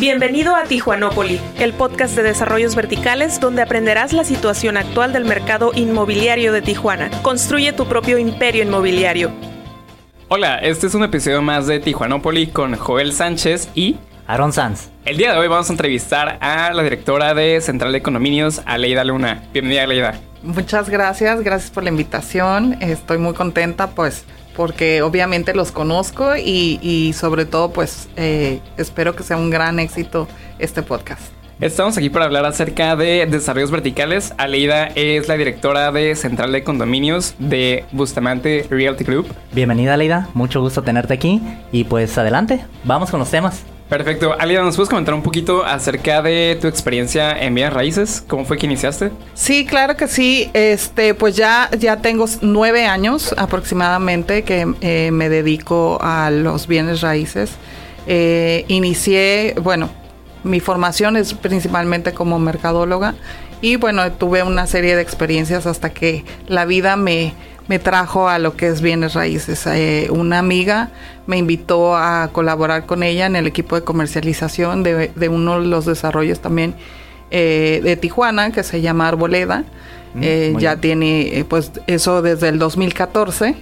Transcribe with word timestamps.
Bienvenido 0.00 0.56
a 0.56 0.64
Tijuanópoli, 0.64 1.38
el 1.58 1.74
podcast 1.74 2.16
de 2.16 2.22
desarrollos 2.22 2.74
verticales 2.74 3.38
donde 3.38 3.60
aprenderás 3.60 4.14
la 4.14 4.24
situación 4.24 4.78
actual 4.78 5.12
del 5.12 5.26
mercado 5.26 5.72
inmobiliario 5.74 6.54
de 6.54 6.62
Tijuana. 6.62 7.10
Construye 7.20 7.74
tu 7.74 7.84
propio 7.84 8.16
imperio 8.16 8.62
inmobiliario. 8.62 9.30
Hola, 10.28 10.56
este 10.56 10.86
es 10.86 10.94
un 10.94 11.04
episodio 11.04 11.42
más 11.42 11.66
de 11.66 11.80
Tijuanópoli 11.80 12.46
con 12.46 12.76
Joel 12.76 13.12
Sánchez 13.12 13.68
y 13.74 13.96
Aaron 14.26 14.54
Sanz. 14.54 14.88
El 15.04 15.18
día 15.18 15.34
de 15.34 15.38
hoy 15.38 15.48
vamos 15.48 15.68
a 15.68 15.74
entrevistar 15.74 16.38
a 16.40 16.72
la 16.72 16.82
directora 16.82 17.34
de 17.34 17.60
Central 17.60 17.92
de 17.92 18.00
Condominios, 18.00 18.62
Aleida 18.64 19.04
Luna. 19.04 19.42
Bienvenida, 19.52 19.82
Aleida. 19.82 20.29
Muchas 20.42 20.88
gracias, 20.88 21.42
gracias 21.42 21.70
por 21.70 21.82
la 21.82 21.90
invitación. 21.90 22.76
Estoy 22.80 23.18
muy 23.18 23.34
contenta, 23.34 23.90
pues, 23.90 24.24
porque 24.56 25.02
obviamente 25.02 25.54
los 25.54 25.70
conozco 25.70 26.36
y, 26.36 27.14
sobre 27.16 27.44
todo, 27.44 27.72
pues, 27.72 28.08
eh, 28.16 28.60
espero 28.76 29.14
que 29.14 29.22
sea 29.22 29.36
un 29.36 29.50
gran 29.50 29.78
éxito 29.78 30.28
este 30.58 30.82
podcast. 30.82 31.22
Estamos 31.60 31.98
aquí 31.98 32.08
para 32.08 32.24
hablar 32.24 32.46
acerca 32.46 32.96
de 32.96 33.26
desarrollos 33.26 33.70
verticales. 33.70 34.32
Aleida 34.38 34.86
es 34.94 35.28
la 35.28 35.36
directora 35.36 35.92
de 35.92 36.16
Central 36.16 36.52
de 36.52 36.64
Condominios 36.64 37.34
de 37.38 37.84
Bustamante 37.92 38.66
Realty 38.70 39.04
Group. 39.04 39.26
Bienvenida, 39.52 39.92
Aleida. 39.92 40.28
Mucho 40.32 40.62
gusto 40.62 40.82
tenerte 40.82 41.12
aquí. 41.12 41.42
Y 41.70 41.84
pues 41.84 42.16
adelante, 42.16 42.64
vamos 42.84 43.10
con 43.10 43.20
los 43.20 43.30
temas. 43.30 43.62
Perfecto. 43.90 44.36
Alida, 44.38 44.62
¿nos 44.62 44.76
puedes 44.76 44.88
comentar 44.88 45.14
un 45.14 45.22
poquito 45.22 45.64
acerca 45.64 46.22
de 46.22 46.56
tu 46.60 46.68
experiencia 46.68 47.32
en 47.32 47.56
bienes 47.56 47.74
raíces? 47.74 48.24
¿Cómo 48.28 48.44
fue 48.44 48.56
que 48.56 48.66
iniciaste? 48.66 49.10
Sí, 49.34 49.66
claro 49.66 49.96
que 49.96 50.06
sí. 50.06 50.48
Este, 50.54 51.12
pues 51.12 51.34
ya, 51.34 51.68
ya 51.76 51.96
tengo 51.96 52.26
nueve 52.40 52.86
años 52.86 53.34
aproximadamente 53.36 54.44
que 54.44 54.72
eh, 54.80 55.10
me 55.10 55.28
dedico 55.28 55.98
a 56.00 56.30
los 56.30 56.68
bienes 56.68 57.00
raíces. 57.00 57.50
Eh, 58.06 58.64
inicié, 58.68 59.56
bueno, 59.60 59.90
mi 60.44 60.60
formación 60.60 61.16
es 61.16 61.34
principalmente 61.34 62.14
como 62.14 62.38
mercadóloga 62.38 63.16
y 63.60 63.74
bueno, 63.74 64.12
tuve 64.12 64.44
una 64.44 64.68
serie 64.68 64.94
de 64.94 65.02
experiencias 65.02 65.66
hasta 65.66 65.90
que 65.90 66.24
la 66.46 66.64
vida 66.64 66.94
me, 66.94 67.34
me 67.70 67.78
trajo 67.78 68.28
a 68.28 68.40
lo 68.40 68.56
que 68.56 68.66
es 68.66 68.80
bienes 68.80 69.14
raíces. 69.14 69.64
Eh, 69.68 70.08
una 70.10 70.40
amiga 70.40 70.90
me 71.28 71.38
invitó 71.38 71.96
a 71.96 72.30
colaborar 72.32 72.84
con 72.84 73.04
ella 73.04 73.26
en 73.26 73.36
el 73.36 73.46
equipo 73.46 73.76
de 73.76 73.82
comercialización 73.82 74.82
de, 74.82 75.28
uno 75.28 75.60
de 75.60 75.68
los 75.68 75.84
desarrollos 75.84 76.40
también 76.40 76.74
eh, 77.30 77.80
de 77.84 77.96
Tijuana, 77.96 78.50
que 78.50 78.64
se 78.64 78.80
llama 78.80 79.06
Arboleda. 79.06 79.62
Mm, 80.14 80.20
eh, 80.20 80.54
ya 80.58 80.78
tiene 80.78 81.46
pues 81.48 81.70
eso 81.86 82.22
desde 82.22 82.48
el 82.48 82.58
2014 82.58 83.54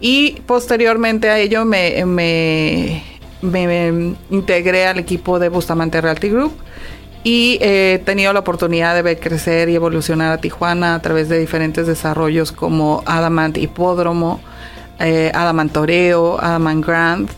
y 0.00 0.40
posteriormente 0.46 1.28
a 1.28 1.40
ello 1.40 1.64
me, 1.64 2.04
me, 2.06 3.02
me 3.42 4.14
integré 4.30 4.86
al 4.86 5.00
equipo 5.00 5.40
de 5.40 5.48
Bustamante 5.48 6.00
Realty 6.00 6.28
Group 6.28 6.52
y 7.24 7.58
he 7.60 8.00
tenido 8.04 8.32
la 8.32 8.40
oportunidad 8.40 8.94
de 8.94 9.02
ver 9.02 9.18
crecer 9.18 9.68
y 9.68 9.74
evolucionar 9.74 10.32
a 10.32 10.38
Tijuana 10.38 10.94
a 10.94 11.02
través 11.02 11.28
de 11.28 11.38
diferentes 11.38 11.86
desarrollos 11.86 12.52
como 12.52 13.02
Adamant 13.06 13.56
Hipódromo, 13.56 14.40
eh, 14.98 15.30
Adamant 15.34 15.72
Toreo, 15.72 16.38
Adamant 16.40 16.84
Grand, 16.84 17.28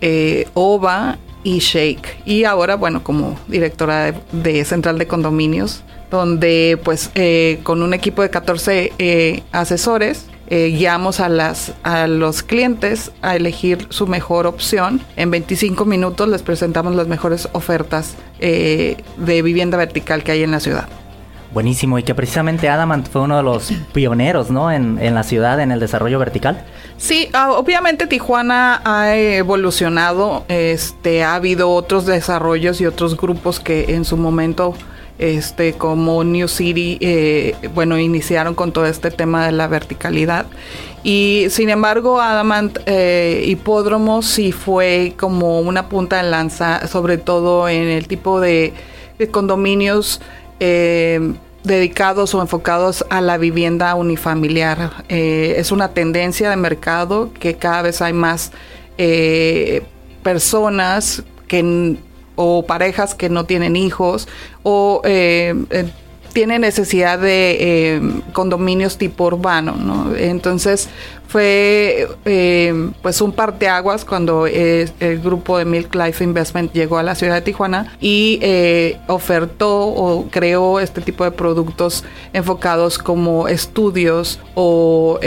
eh, 0.00 0.48
OVA 0.54 1.18
y 1.42 1.58
Shake. 1.58 2.22
Y 2.24 2.44
ahora, 2.44 2.76
bueno, 2.76 3.02
como 3.02 3.38
directora 3.48 4.14
de, 4.32 4.64
Central 4.64 4.98
de 4.98 5.06
Condominios, 5.06 5.82
donde 6.10 6.78
pues 6.84 7.10
eh, 7.14 7.60
con 7.62 7.82
un 7.82 7.94
equipo 7.94 8.22
de 8.22 8.30
14 8.30 9.42
asesores 9.52 10.26
eh, 10.54 10.68
guiamos 10.68 11.18
a, 11.20 11.30
las, 11.30 11.72
a 11.82 12.06
los 12.06 12.42
clientes 12.42 13.10
a 13.22 13.36
elegir 13.36 13.86
su 13.88 14.06
mejor 14.06 14.46
opción. 14.46 15.00
En 15.16 15.30
25 15.30 15.86
minutos 15.86 16.28
les 16.28 16.42
presentamos 16.42 16.94
las 16.94 17.08
mejores 17.08 17.48
ofertas 17.52 18.16
eh, 18.38 18.98
de 19.16 19.40
vivienda 19.40 19.78
vertical 19.78 20.22
que 20.22 20.32
hay 20.32 20.42
en 20.42 20.50
la 20.50 20.60
ciudad. 20.60 20.90
Buenísimo, 21.54 21.98
y 21.98 22.02
que 22.02 22.14
precisamente 22.14 22.68
Adamant 22.68 23.08
fue 23.08 23.22
uno 23.22 23.38
de 23.38 23.42
los 23.42 23.72
pioneros, 23.94 24.50
¿no? 24.50 24.70
En, 24.70 24.98
en, 25.00 25.14
la 25.14 25.22
ciudad, 25.22 25.58
en 25.58 25.72
el 25.72 25.80
desarrollo 25.80 26.18
vertical. 26.18 26.62
Sí, 26.98 27.30
ah, 27.32 27.52
obviamente 27.52 28.06
Tijuana 28.06 28.82
ha 28.84 29.16
evolucionado, 29.16 30.44
este, 30.48 31.24
ha 31.24 31.34
habido 31.34 31.70
otros 31.70 32.04
desarrollos 32.04 32.78
y 32.82 32.84
otros 32.84 33.16
grupos 33.16 33.58
que 33.58 33.94
en 33.94 34.04
su 34.04 34.18
momento 34.18 34.74
este, 35.22 35.74
como 35.74 36.24
New 36.24 36.48
City, 36.48 36.98
eh, 37.00 37.54
bueno, 37.76 37.96
iniciaron 37.96 38.56
con 38.56 38.72
todo 38.72 38.86
este 38.86 39.12
tema 39.12 39.46
de 39.46 39.52
la 39.52 39.68
verticalidad. 39.68 40.46
Y 41.04 41.46
sin 41.48 41.70
embargo, 41.70 42.20
Adamant 42.20 42.80
eh, 42.86 43.44
Hipódromo 43.46 44.22
sí 44.22 44.50
fue 44.50 45.14
como 45.16 45.60
una 45.60 45.88
punta 45.88 46.16
de 46.16 46.28
lanza, 46.28 46.88
sobre 46.88 47.18
todo 47.18 47.68
en 47.68 47.86
el 47.86 48.08
tipo 48.08 48.40
de, 48.40 48.74
condominios 49.30 50.20
eh, 50.58 51.34
dedicados 51.62 52.34
o 52.34 52.40
enfocados 52.40 53.04
a 53.08 53.20
la 53.20 53.38
vivienda 53.38 53.94
unifamiliar. 53.94 55.04
es 55.08 55.70
una 55.70 55.94
tendencia 55.94 56.50
de 56.50 56.56
mercado 56.56 57.30
que 57.38 57.54
cada 57.54 57.82
vez 57.82 58.02
hay 58.02 58.12
más 58.12 58.50
personas 60.24 61.22
que 61.46 61.96
o 62.36 62.64
parejas 62.64 63.14
que 63.14 63.28
no 63.28 63.44
tienen 63.44 63.76
hijos 63.76 64.28
o 64.62 65.02
eh, 65.04 65.54
eh, 65.70 65.90
tienen 66.32 66.62
necesidad 66.62 67.18
de 67.18 67.56
eh, 67.60 68.00
condominios 68.32 68.96
tipo 68.96 69.24
urbano, 69.26 69.76
¿no? 69.76 70.16
Entonces 70.16 70.88
fue 71.28 72.08
pues 73.02 73.20
un 73.20 73.32
parteaguas 73.32 74.06
cuando 74.06 74.46
el 74.46 75.20
grupo 75.22 75.58
de 75.58 75.66
Milk 75.66 75.94
Life 75.94 76.24
Investment 76.24 76.72
llegó 76.72 76.96
a 76.96 77.02
la 77.02 77.14
ciudad 77.14 77.34
de 77.34 77.42
Tijuana 77.42 77.94
y 78.00 78.40
ofertó 79.08 79.88
o 79.88 80.26
creó 80.30 80.80
este 80.80 81.02
tipo 81.02 81.24
de 81.24 81.32
productos 81.32 82.04
enfocados 82.32 82.98
como 82.98 83.46
estudios 83.48 84.40
o 84.54 85.18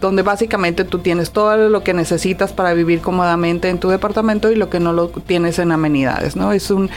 donde 0.00 0.22
básicamente 0.22 0.84
tú 0.84 0.98
tienes 0.98 1.30
todo 1.30 1.68
lo 1.68 1.82
que 1.82 1.94
necesitas 1.94 2.52
para 2.52 2.74
vivir 2.74 3.00
cómodamente 3.00 3.68
en 3.68 3.78
tu 3.78 3.88
departamento 3.88 4.50
y 4.50 4.56
lo 4.56 4.68
que 4.68 4.80
no 4.80 4.92
lo 4.92 5.08
tienes 5.08 5.58
en 5.58 5.72
amenidades, 5.72 6.36
¿no? 6.36 6.52
Es 6.52 6.70
un 6.70 6.90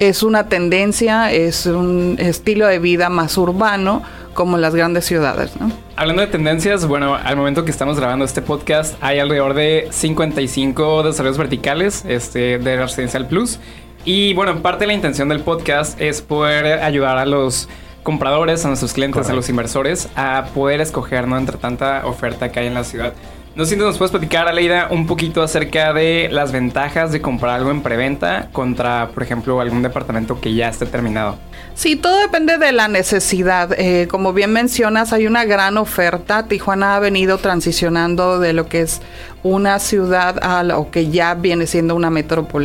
es 0.00 0.22
una 0.22 0.48
tendencia, 0.48 1.32
es 1.32 1.66
un 1.66 2.16
estilo 2.18 2.66
de 2.66 2.78
vida 2.78 3.08
más 3.10 3.38
urbano 3.38 4.02
como 4.34 4.58
las 4.58 4.74
grandes 4.74 5.04
ciudades. 5.04 5.52
Hablando 5.96 6.22
de 6.22 6.28
tendencias, 6.28 6.86
bueno, 6.86 7.14
al 7.14 7.36
momento 7.36 7.64
que 7.64 7.70
estamos 7.70 7.98
grabando 7.98 8.24
este 8.24 8.42
podcast 8.42 8.96
hay 9.00 9.20
alrededor 9.20 9.54
de 9.54 9.88
55 9.90 11.04
desarrollos 11.04 11.38
verticales 11.38 12.04
este, 12.08 12.58
de 12.58 12.76
Residencial 12.76 13.28
Plus. 13.28 13.60
Y 14.04 14.34
bueno, 14.34 14.60
parte 14.60 14.80
de 14.80 14.88
la 14.88 14.94
intención 14.94 15.28
del 15.28 15.40
podcast 15.40 15.98
es 16.00 16.20
poder 16.20 16.82
ayudar 16.82 17.16
a 17.16 17.24
los 17.24 17.68
compradores, 18.04 18.64
a 18.64 18.68
nuestros 18.68 18.92
clientes, 18.92 19.28
a 19.28 19.32
los 19.32 19.48
inversores, 19.48 20.08
a 20.14 20.46
poder 20.54 20.80
escoger, 20.80 21.26
¿no? 21.26 21.36
Entre 21.36 21.56
tanta 21.58 22.06
oferta 22.06 22.52
que 22.52 22.60
hay 22.60 22.68
en 22.68 22.74
la 22.74 22.84
ciudad. 22.84 23.14
No 23.56 23.64
sé 23.64 23.74
si 23.74 23.76
nos 23.76 23.98
puedes 23.98 24.10
platicar, 24.10 24.48
Aleida, 24.48 24.88
un 24.90 25.06
poquito 25.06 25.40
acerca 25.40 25.92
de 25.92 26.28
las 26.30 26.50
ventajas 26.50 27.12
de 27.12 27.20
comprar 27.20 27.54
algo 27.54 27.70
en 27.70 27.82
preventa 27.82 28.48
contra, 28.52 29.10
por 29.14 29.22
ejemplo, 29.22 29.60
algún 29.60 29.80
departamento 29.80 30.40
que 30.40 30.54
ya 30.54 30.68
esté 30.68 30.86
terminado. 30.86 31.38
Sí, 31.76 31.94
todo 31.94 32.18
depende 32.18 32.58
de 32.58 32.72
la 32.72 32.88
necesidad. 32.88 33.72
Eh, 33.78 34.08
como 34.08 34.32
bien 34.32 34.52
mencionas, 34.52 35.12
hay 35.12 35.28
una 35.28 35.44
gran 35.44 35.76
oferta. 35.76 36.48
Tijuana 36.48 36.96
ha 36.96 36.98
venido 36.98 37.38
transicionando 37.38 38.40
de 38.40 38.54
lo 38.54 38.68
que 38.68 38.80
es 38.80 39.00
una 39.44 39.78
ciudad 39.78 40.42
a 40.42 40.64
que 40.90 41.10
ya 41.10 41.34
viene 41.34 41.68
siendo 41.68 41.94
una 41.94 42.10
metrópoli. 42.10 42.64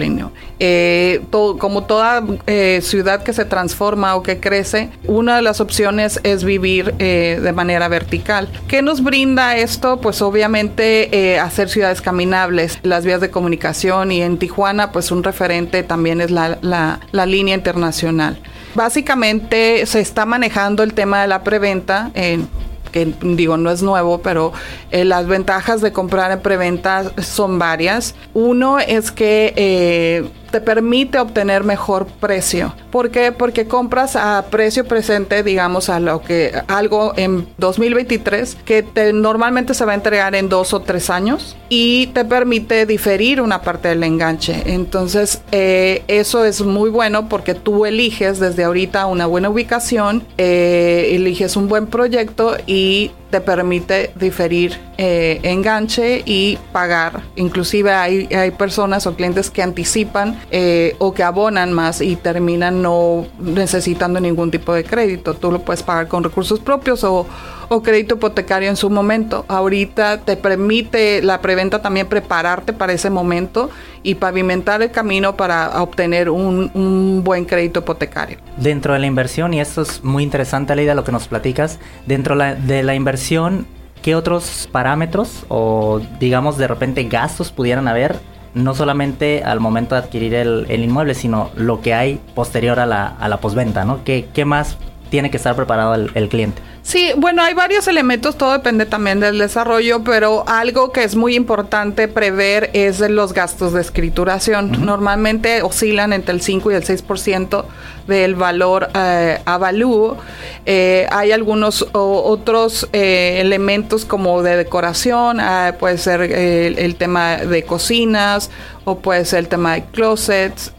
Eh, 0.60 1.22
como 1.30 1.84
toda 1.84 2.24
eh, 2.48 2.80
ciudad 2.82 3.22
que 3.22 3.34
se 3.34 3.46
transforma 3.46 4.16
o 4.16 4.24
que 4.24 4.40
crece, 4.40 4.90
una 5.06 5.36
de 5.36 5.42
las 5.44 5.62
opciones 5.62 6.20
es 6.24 6.44
vivir 6.44 6.96
de 6.96 7.54
manera 7.54 7.88
vertical. 7.88 8.50
¿Qué 8.68 8.82
nos 8.82 9.04
brinda 9.04 9.58
esto? 9.58 10.00
Pues 10.02 10.22
obviamente 10.22 11.38
hacer 11.40 11.70
ciudades 11.70 12.02
caminables, 12.02 12.80
las 12.82 13.06
vías 13.06 13.22
de 13.22 13.30
comunicación 13.30 14.12
y 14.12 14.22
en 14.22 14.40
Tijuana 14.40 14.92
pues 14.92 15.12
un 15.12 15.24
referente 15.24 15.84
también 15.84 16.22
es 16.22 16.32
la, 16.32 16.58
la 16.62 17.26
línea 17.26 17.56
internacional. 17.56 18.40
Básicamente 18.76 19.86
se 19.86 20.00
está 20.00 20.26
manejando 20.26 20.84
el 20.84 20.94
tema 20.94 21.22
de 21.22 21.28
la 21.28 21.44
preventa 21.44 22.12
en 22.14 22.48
que 22.92 23.14
digo 23.22 23.58
no 23.58 23.72
es 23.72 23.82
nuevo, 23.82 24.20
pero 24.20 24.54
eh, 24.92 25.06
las 25.06 25.28
ventajas 25.28 25.82
de 25.82 25.92
comprar 25.92 26.32
en 26.32 26.40
preventa 26.40 27.12
son 27.22 27.60
varias. 27.60 28.16
Uno 28.34 28.80
es 28.80 29.12
que 29.12 29.54
eh, 29.56 30.30
te 30.50 30.62
permite 30.62 31.20
obtener 31.20 31.64
mejor 31.64 32.06
precio. 32.08 32.74
¿Por 32.92 33.12
qué? 33.12 33.32
Porque 33.32 33.68
compras 33.68 34.16
a 34.16 34.46
precio 34.50 34.86
presente, 34.86 35.44
digamos, 35.44 35.90
a 35.90 36.00
lo 36.00 36.22
que 36.22 36.52
algo 36.68 37.14
en 37.16 37.48
2023 37.58 38.58
que 38.66 38.84
te, 38.84 39.14
normalmente 39.14 39.74
se 39.74 39.86
va 39.86 39.94
a 39.94 39.96
entregar 39.96 40.36
en 40.36 40.50
dos 40.50 40.74
o 40.74 40.82
tres 40.82 41.10
años 41.10 41.56
y 41.70 42.08
te 42.08 42.26
permite 42.26 42.86
diferir 42.86 43.42
una 43.42 43.62
parte 43.62 43.90
del 43.90 44.04
enganche. 44.04 44.64
Entonces, 44.66 45.42
eh, 45.52 46.04
eso 46.08 46.46
es 46.46 46.62
muy 46.62 46.90
bueno 46.90 47.30
porque 47.30 47.54
tú 47.54 47.86
eliges 47.86 48.40
desde 48.40 48.64
ahorita 48.64 49.06
una 49.06 49.26
buena 49.26 49.50
ubicación, 49.50 50.24
eh, 50.38 51.12
eliges 51.14 51.56
un 51.56 51.68
buen 51.68 51.88
proyecto 51.88 52.58
y 52.66 53.12
te 53.30 53.42
permite 53.42 54.12
diferir 54.16 54.78
eh, 54.98 55.40
enganche 55.44 56.24
y 56.26 56.58
pagar. 56.72 57.22
Inclusive 57.36 57.92
hay, 57.92 58.28
hay 58.34 58.52
personas 58.52 59.08
o 59.08 59.16
clientes 59.16 59.50
que 59.50 59.62
anticipan 59.62 60.40
eh, 60.52 60.96
o 61.00 61.14
que 61.14 61.24
abonan 61.24 61.74
más 61.74 62.02
y 62.02 62.16
terminan 62.16 62.82
no 62.82 63.28
necesitando 63.40 64.20
ningún 64.20 64.52
tipo 64.52 64.74
de 64.74 64.84
crédito. 64.84 65.34
Tú 65.34 65.52
lo 65.52 65.60
puedes 65.60 65.84
pagar 65.84 66.08
con 66.08 66.24
recursos 66.24 66.60
propios 66.60 67.04
o 67.04 67.26
o 67.70 67.82
crédito 67.84 68.16
hipotecario 68.16 68.68
en 68.68 68.76
su 68.76 68.90
momento. 68.90 69.46
Ahorita 69.48 70.22
te 70.22 70.36
permite 70.36 71.22
la 71.22 71.40
preventa 71.40 71.82
también 71.82 72.08
prepararte 72.08 72.74
para 72.74 72.94
ese 72.94 73.10
momento 73.10 73.70
y 74.04 74.16
pavimentar 74.16 74.82
el 74.82 74.92
camino 74.92 75.36
para 75.36 75.82
obtener 75.82 76.30
un, 76.30 77.22
buen 77.24 77.46
crédito 77.46 77.80
hipotecario. 77.82 78.40
Dentro 78.58 78.94
de 78.94 79.00
la 79.00 79.06
inversión, 79.06 79.54
y 79.54 79.62
esto 79.62 79.84
es 79.84 80.04
muy 80.04 80.24
interesante, 80.24 80.76
Leida, 80.76 80.96
lo 80.96 81.04
que 81.04 81.12
nos 81.12 81.28
platicas, 81.28 81.80
dentro 82.06 82.36
de 82.38 82.84
la 82.84 82.96
inversión, 82.96 83.68
¿qué 84.02 84.16
otros 84.16 84.68
parámetros 84.72 85.46
o 85.50 86.02
digamos 86.20 86.58
de 86.58 86.68
repente 86.68 87.04
gastos 87.04 87.52
pudieran 87.52 87.88
haber 87.88 88.18
no 88.54 88.74
solamente 88.74 89.44
al 89.44 89.60
momento 89.60 89.94
de 89.94 90.02
adquirir 90.02 90.34
el, 90.34 90.66
inmueble, 90.72 91.14
sino 91.14 91.52
lo 91.56 91.82
que 91.82 91.94
hay 91.94 92.20
posterior 92.34 92.80
a 92.80 92.88
la, 92.88 93.08
a 93.08 93.30
la 93.30 93.38
posventa, 93.38 93.86
¿no? 93.86 94.04
¿Qué, 94.04 94.28
¿Qué, 94.34 94.44
más 94.44 94.78
tiene 95.12 95.30
que 95.30 95.38
estar 95.38 95.56
preparado 95.56 95.94
el 95.94 96.30
cliente? 96.30 96.60
Sí, 96.82 97.12
bueno, 97.18 97.44
hay 97.44 97.54
varios 97.54 97.88
elementos, 97.88 98.38
todo 98.38 98.54
depende 98.54 98.86
también 98.86 99.20
del 99.20 99.38
desarrollo, 99.38 100.04
pero 100.04 100.44
algo 100.48 100.92
que 100.92 101.04
es 101.04 101.16
muy 101.16 101.36
importante 101.36 102.08
prever 102.08 102.72
es 102.74 103.00
los 103.00 103.34
gastos 103.34 103.74
de 103.74 103.82
escrituración. 103.82 104.86
Normalmente 104.86 105.62
oscilan 105.62 106.14
entre 106.14 106.34
el 106.34 106.42
5 106.42 106.72
y 106.72 106.76
el 106.76 106.84
6% 106.84 107.66
del 108.08 108.36
valor 108.36 108.90
eh, 108.96 109.40
avalúo. 109.46 110.18
Eh, 110.66 111.08
hay 111.12 111.32
algunos 111.32 111.86
otros 111.94 112.90
eh, 112.92 113.38
elementos 113.40 114.04
como 114.04 114.42
de 114.42 114.58
decoración, 114.58 115.40
ah, 115.40 115.76
puede 115.80 115.98
ser 115.98 116.22
el 116.22 116.96
tema 116.96 117.38
de 117.38 117.64
cocinas 117.64 118.50
o 118.86 118.98
puede 118.98 119.26
ser 119.26 119.40
el 119.40 119.48
tema 119.48 119.76
de 119.76 119.84
closets, 119.86 120.74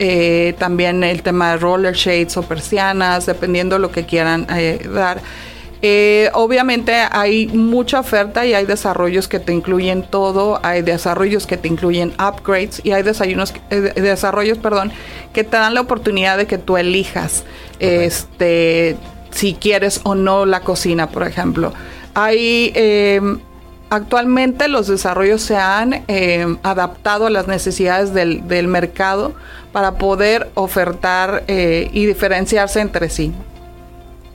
también 0.59 1.05
el 1.05 1.23
tema 1.23 1.53
de 1.53 1.59
roller 1.59 1.95
shades 1.95 2.37
o 2.37 2.43
persianas, 2.43 3.27
dependiendo 3.27 3.77
de 3.77 3.81
lo 3.81 3.93
que 3.93 4.05
quieran 4.05 4.47
dar. 4.93 5.21
Eh, 5.83 6.31
obviamente 6.35 6.93
hay 7.11 7.47
mucha 7.47 8.01
oferta 8.01 8.45
y 8.45 8.53
hay 8.53 8.67
desarrollos 8.67 9.29
que 9.29 9.39
te 9.39 9.53
incluyen 9.53 10.03
todo, 10.03 10.61
hay 10.63 10.83
desarrollos 10.83 11.47
que 11.47 11.57
te 11.57 11.69
incluyen 11.69 12.13
upgrades 12.13 12.83
y 12.85 12.93
hay 12.93 13.03
desayunos, 13.03 13.55
eh, 13.71 13.93
desarrollos, 13.97 14.59
perdón, 14.59 14.93
que 15.33 15.43
te 15.43 15.57
dan 15.57 15.75
la 15.75 15.81
oportunidad 15.81 16.37
de 16.37 16.47
que 16.47 16.59
tú 16.59 16.77
elijas 16.77 17.45
este 17.79 18.99
si 19.31 19.55
quieres 19.55 20.01
o 20.05 20.15
no 20.15 20.45
la 20.45 20.61
cocina, 20.61 21.09
por 21.09 21.27
ejemplo. 21.27 21.73
Hay 22.15 22.73
em, 22.75 23.41
actualmente 23.89 24.69
los 24.69 24.89
desarrollos 24.89 25.43
se 25.43 25.57
han 25.57 26.05
em, 26.09 26.59
adaptado 26.63 27.27
a 27.27 27.31
las 27.31 27.47
necesidades 27.47 28.13
del, 28.13 28.47
del 28.49 28.69
mercado 28.69 29.33
para 29.73 29.99
poder 29.99 30.51
ofertar 30.55 31.45
eh, 31.47 31.89
y 31.93 32.07
diferenciarse 32.07 32.81
entre 32.81 33.09
sí. 33.09 33.33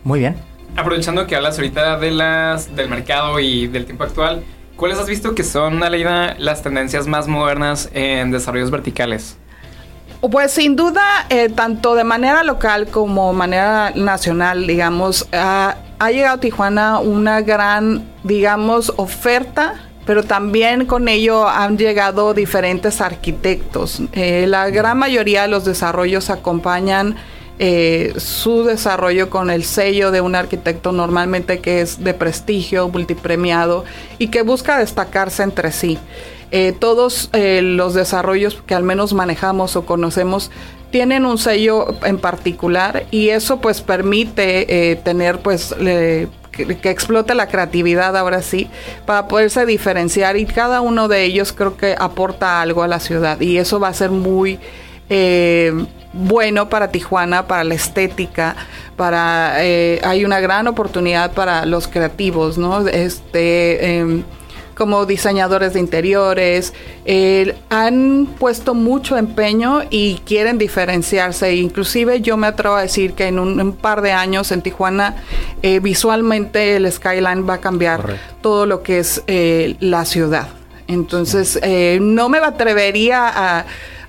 Muy 0.03 0.19
bien. 0.19 0.54
Aprovechando 0.75 1.25
que 1.27 1.35
hablas 1.35 1.57
ahorita 1.57 1.97
de 1.97 2.11
las, 2.11 2.75
del 2.75 2.89
mercado 2.89 3.39
y 3.39 3.67
del 3.67 3.85
tiempo 3.85 4.03
actual, 4.03 4.43
¿cuáles 4.75 4.99
has 4.99 5.07
visto 5.07 5.35
que 5.35 5.43
son, 5.43 5.83
Aleida, 5.83 6.35
las 6.37 6.61
tendencias 6.61 7.07
más 7.07 7.27
modernas 7.27 7.89
en 7.93 8.31
desarrollos 8.31 8.71
verticales? 8.71 9.37
Pues 10.19 10.51
sin 10.51 10.75
duda, 10.75 11.27
eh, 11.29 11.49
tanto 11.49 11.95
de 11.95 12.03
manera 12.03 12.43
local 12.43 12.87
como 12.87 13.31
manera 13.31 13.91
nacional, 13.95 14.65
digamos, 14.67 15.27
ha 15.31 15.75
llegado 16.11 16.35
a 16.35 16.39
Tijuana 16.39 16.99
una 16.99 17.41
gran, 17.41 18.03
digamos, 18.23 18.91
oferta 18.97 19.85
pero 20.05 20.23
también 20.23 20.85
con 20.85 21.07
ello 21.07 21.47
han 21.47 21.77
llegado 21.77 22.33
diferentes 22.33 23.01
arquitectos. 23.01 24.01
Eh, 24.13 24.45
la 24.47 24.69
gran 24.69 24.97
mayoría 24.99 25.43
de 25.43 25.47
los 25.47 25.65
desarrollos 25.65 26.29
acompañan 26.29 27.15
eh, 27.57 28.13
su 28.17 28.65
desarrollo 28.65 29.29
con 29.29 29.49
el 29.49 29.63
sello 29.63 30.11
de 30.11 30.19
un 30.19 30.35
arquitecto 30.35 30.91
normalmente 30.91 31.59
que 31.59 31.79
es 31.79 32.03
de 32.03 32.13
prestigio, 32.13 32.89
multipremiado 32.89 33.85
y 34.17 34.27
que 34.27 34.41
busca 34.41 34.77
destacarse 34.77 35.43
entre 35.43 35.71
sí. 35.71 35.97
Eh, 36.51 36.73
todos 36.77 37.29
eh, 37.31 37.61
los 37.63 37.93
desarrollos 37.93 38.61
que 38.65 38.75
al 38.75 38.83
menos 38.83 39.13
manejamos 39.13 39.77
o 39.77 39.85
conocemos 39.85 40.51
tienen 40.91 41.25
un 41.25 41.37
sello 41.37 41.95
en 42.03 42.19
particular 42.19 43.05
y 43.09 43.29
eso 43.29 43.61
pues 43.61 43.81
permite 43.81 44.95
tener 45.03 45.39
pues 45.39 45.73
que, 45.73 46.77
que, 46.77 46.89
explote 46.89 47.35
la 47.35 47.47
creatividad 47.47 48.15
ahora 48.15 48.41
sí 48.41 48.69
para 49.05 49.27
poderse 49.27 49.65
diferenciar 49.65 50.37
y 50.37 50.45
cada 50.45 50.79
uno 50.81 51.07
de 51.07 51.23
ellos 51.23 51.51
creo 51.51 51.75
que 51.75 51.95
aporta 51.97 52.61
algo 52.61 52.83
a 52.83 52.87
la 52.87 52.99
ciudad 52.99 53.41
y 53.41 53.57
eso 53.57 53.79
va 53.79 53.89
a 53.89 53.93
ser 53.93 54.11
muy 54.11 54.59
bueno 56.15 56.69
para 56.69 56.91
Tijuana, 56.91 57.47
para 57.47 57.63
la 57.63 57.75
estética, 57.75 58.55
para 58.95 59.63
eh, 59.63 59.99
hay 60.03 60.23
una 60.23 60.39
gran 60.39 60.67
oportunidad 60.67 61.33
para 61.33 61.65
los 61.65 61.87
creativos, 61.87 62.57
¿no? 62.57 62.87
Este 62.87 63.97
em, 63.97 64.23
como 64.75 65.05
diseñadores 65.05 65.71
de 65.71 65.79
interiores, 65.79 66.73
han 67.69 68.27
puesto 68.37 68.73
mucho 68.73 69.15
empeño 69.17 69.83
y 69.89 70.15
quieren 70.25 70.57
diferenciarse. 70.57 71.55
Inclusive 71.55 72.19
yo 72.19 72.35
me 72.35 72.47
atrevo 72.47 72.75
a 72.75 72.81
decir 72.81 73.13
que 73.13 73.27
en 73.27 73.39
un, 73.39 73.71
par 73.71 74.01
de 74.01 74.11
años 74.11 74.51
en 74.51 74.61
Tijuana 74.61 75.15
eh, 75.61 75.79
visualmente 75.79 76.75
el 76.75 76.91
skyline 76.91 77.47
va 77.47 77.53
a 77.53 77.61
cambiar 77.61 78.17
todo 78.41 78.65
lo 78.65 78.83
que 78.83 78.99
es 78.99 79.23
eh, 79.27 79.77
la 79.79 80.03
ciudad. 80.03 80.49
Entonces 80.89 81.57
no 82.01 82.27
me 82.27 82.39
atrevería 82.39 83.31
a 83.33 83.65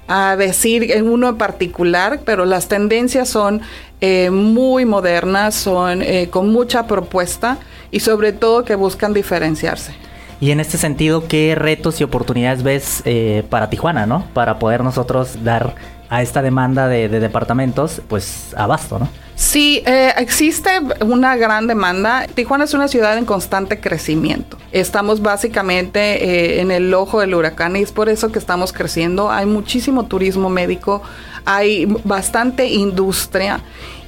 a 0.08 0.37
decir 0.37 0.91
en 0.93 1.08
uno 1.08 1.29
en 1.29 1.37
particular, 1.37 2.20
pero 2.25 2.44
las 2.44 2.69
tendencias 2.69 3.29
son 3.29 3.61
eh, 4.00 4.31
muy 4.31 4.85
modernas, 4.85 5.55
son 5.55 6.03
eh, 6.03 6.29
con 6.31 6.53
mucha 6.53 6.87
propuesta 6.87 7.58
y 7.91 8.00
sobre 8.00 8.32
todo 8.32 8.64
que 8.64 8.75
buscan 8.75 9.12
diferenciarse. 9.14 9.94
Y 10.38 10.50
en 10.50 10.61
este 10.61 10.76
sentido, 10.76 11.26
¿qué 11.29 11.55
retos 11.55 12.00
y 12.00 12.05
oportunidades 12.05 12.62
ves 12.62 13.03
eh, 13.06 13.43
para 13.49 13.70
Tijuana, 13.70 14.05
no? 14.05 14.26
Para 14.35 14.58
poder 14.58 14.85
nosotros 14.85 15.43
dar 15.44 15.75
a 16.08 16.23
esta 16.23 16.43
demanda 16.43 16.88
de, 16.88 17.08
departamentos, 17.08 18.03
pues 18.08 18.55
abasto, 18.56 18.99
¿no? 18.99 19.08
Sí, 19.35 19.82
eh, 19.85 20.12
existe 20.17 20.70
una 21.05 21.37
gran 21.37 21.67
demanda. 21.67 22.26
Tijuana 22.35 22.64
es 22.64 22.73
una 22.73 22.88
ciudad 22.88 23.19
en 23.19 23.26
constante 23.26 23.81
crecimiento. 23.81 24.56
Estamos 24.73 25.20
básicamente 25.20 26.25
eh, 26.25 26.61
en 26.61 26.70
el 26.70 26.94
ojo 26.94 27.20
del 27.20 27.35
huracán 27.35 27.76
y 27.76 27.82
es 27.82 27.93
por 27.93 28.08
eso 28.08 28.32
que 28.32 28.38
estamos 28.38 28.73
creciendo. 28.73 29.31
Hay 29.31 29.44
muchísimo 29.44 30.06
turismo 30.06 30.49
médico, 30.49 31.03
hay 31.44 31.85
bastante 32.05 32.67
industria 32.67 33.61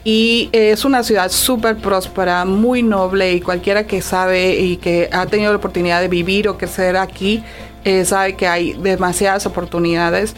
y 0.02 0.48
es 0.52 0.86
una 0.86 1.02
ciudad 1.02 1.30
súper 1.30 1.76
próspera, 1.76 2.46
muy 2.46 2.82
noble 2.82 3.34
y 3.34 3.40
cualquiera 3.42 3.86
que 3.86 4.00
sabe 4.00 4.54
y 4.58 4.78
que 4.78 5.10
ha 5.12 5.26
tenido 5.26 5.50
la 5.50 5.58
oportunidad 5.58 6.00
de 6.00 6.08
vivir 6.08 6.48
o 6.48 6.56
crecer 6.56 6.96
aquí 6.96 7.42
eh, 7.84 8.04
sabe 8.04 8.34
que 8.34 8.46
hay 8.46 8.72
demasiadas 8.74 9.46
oportunidades 9.46 10.34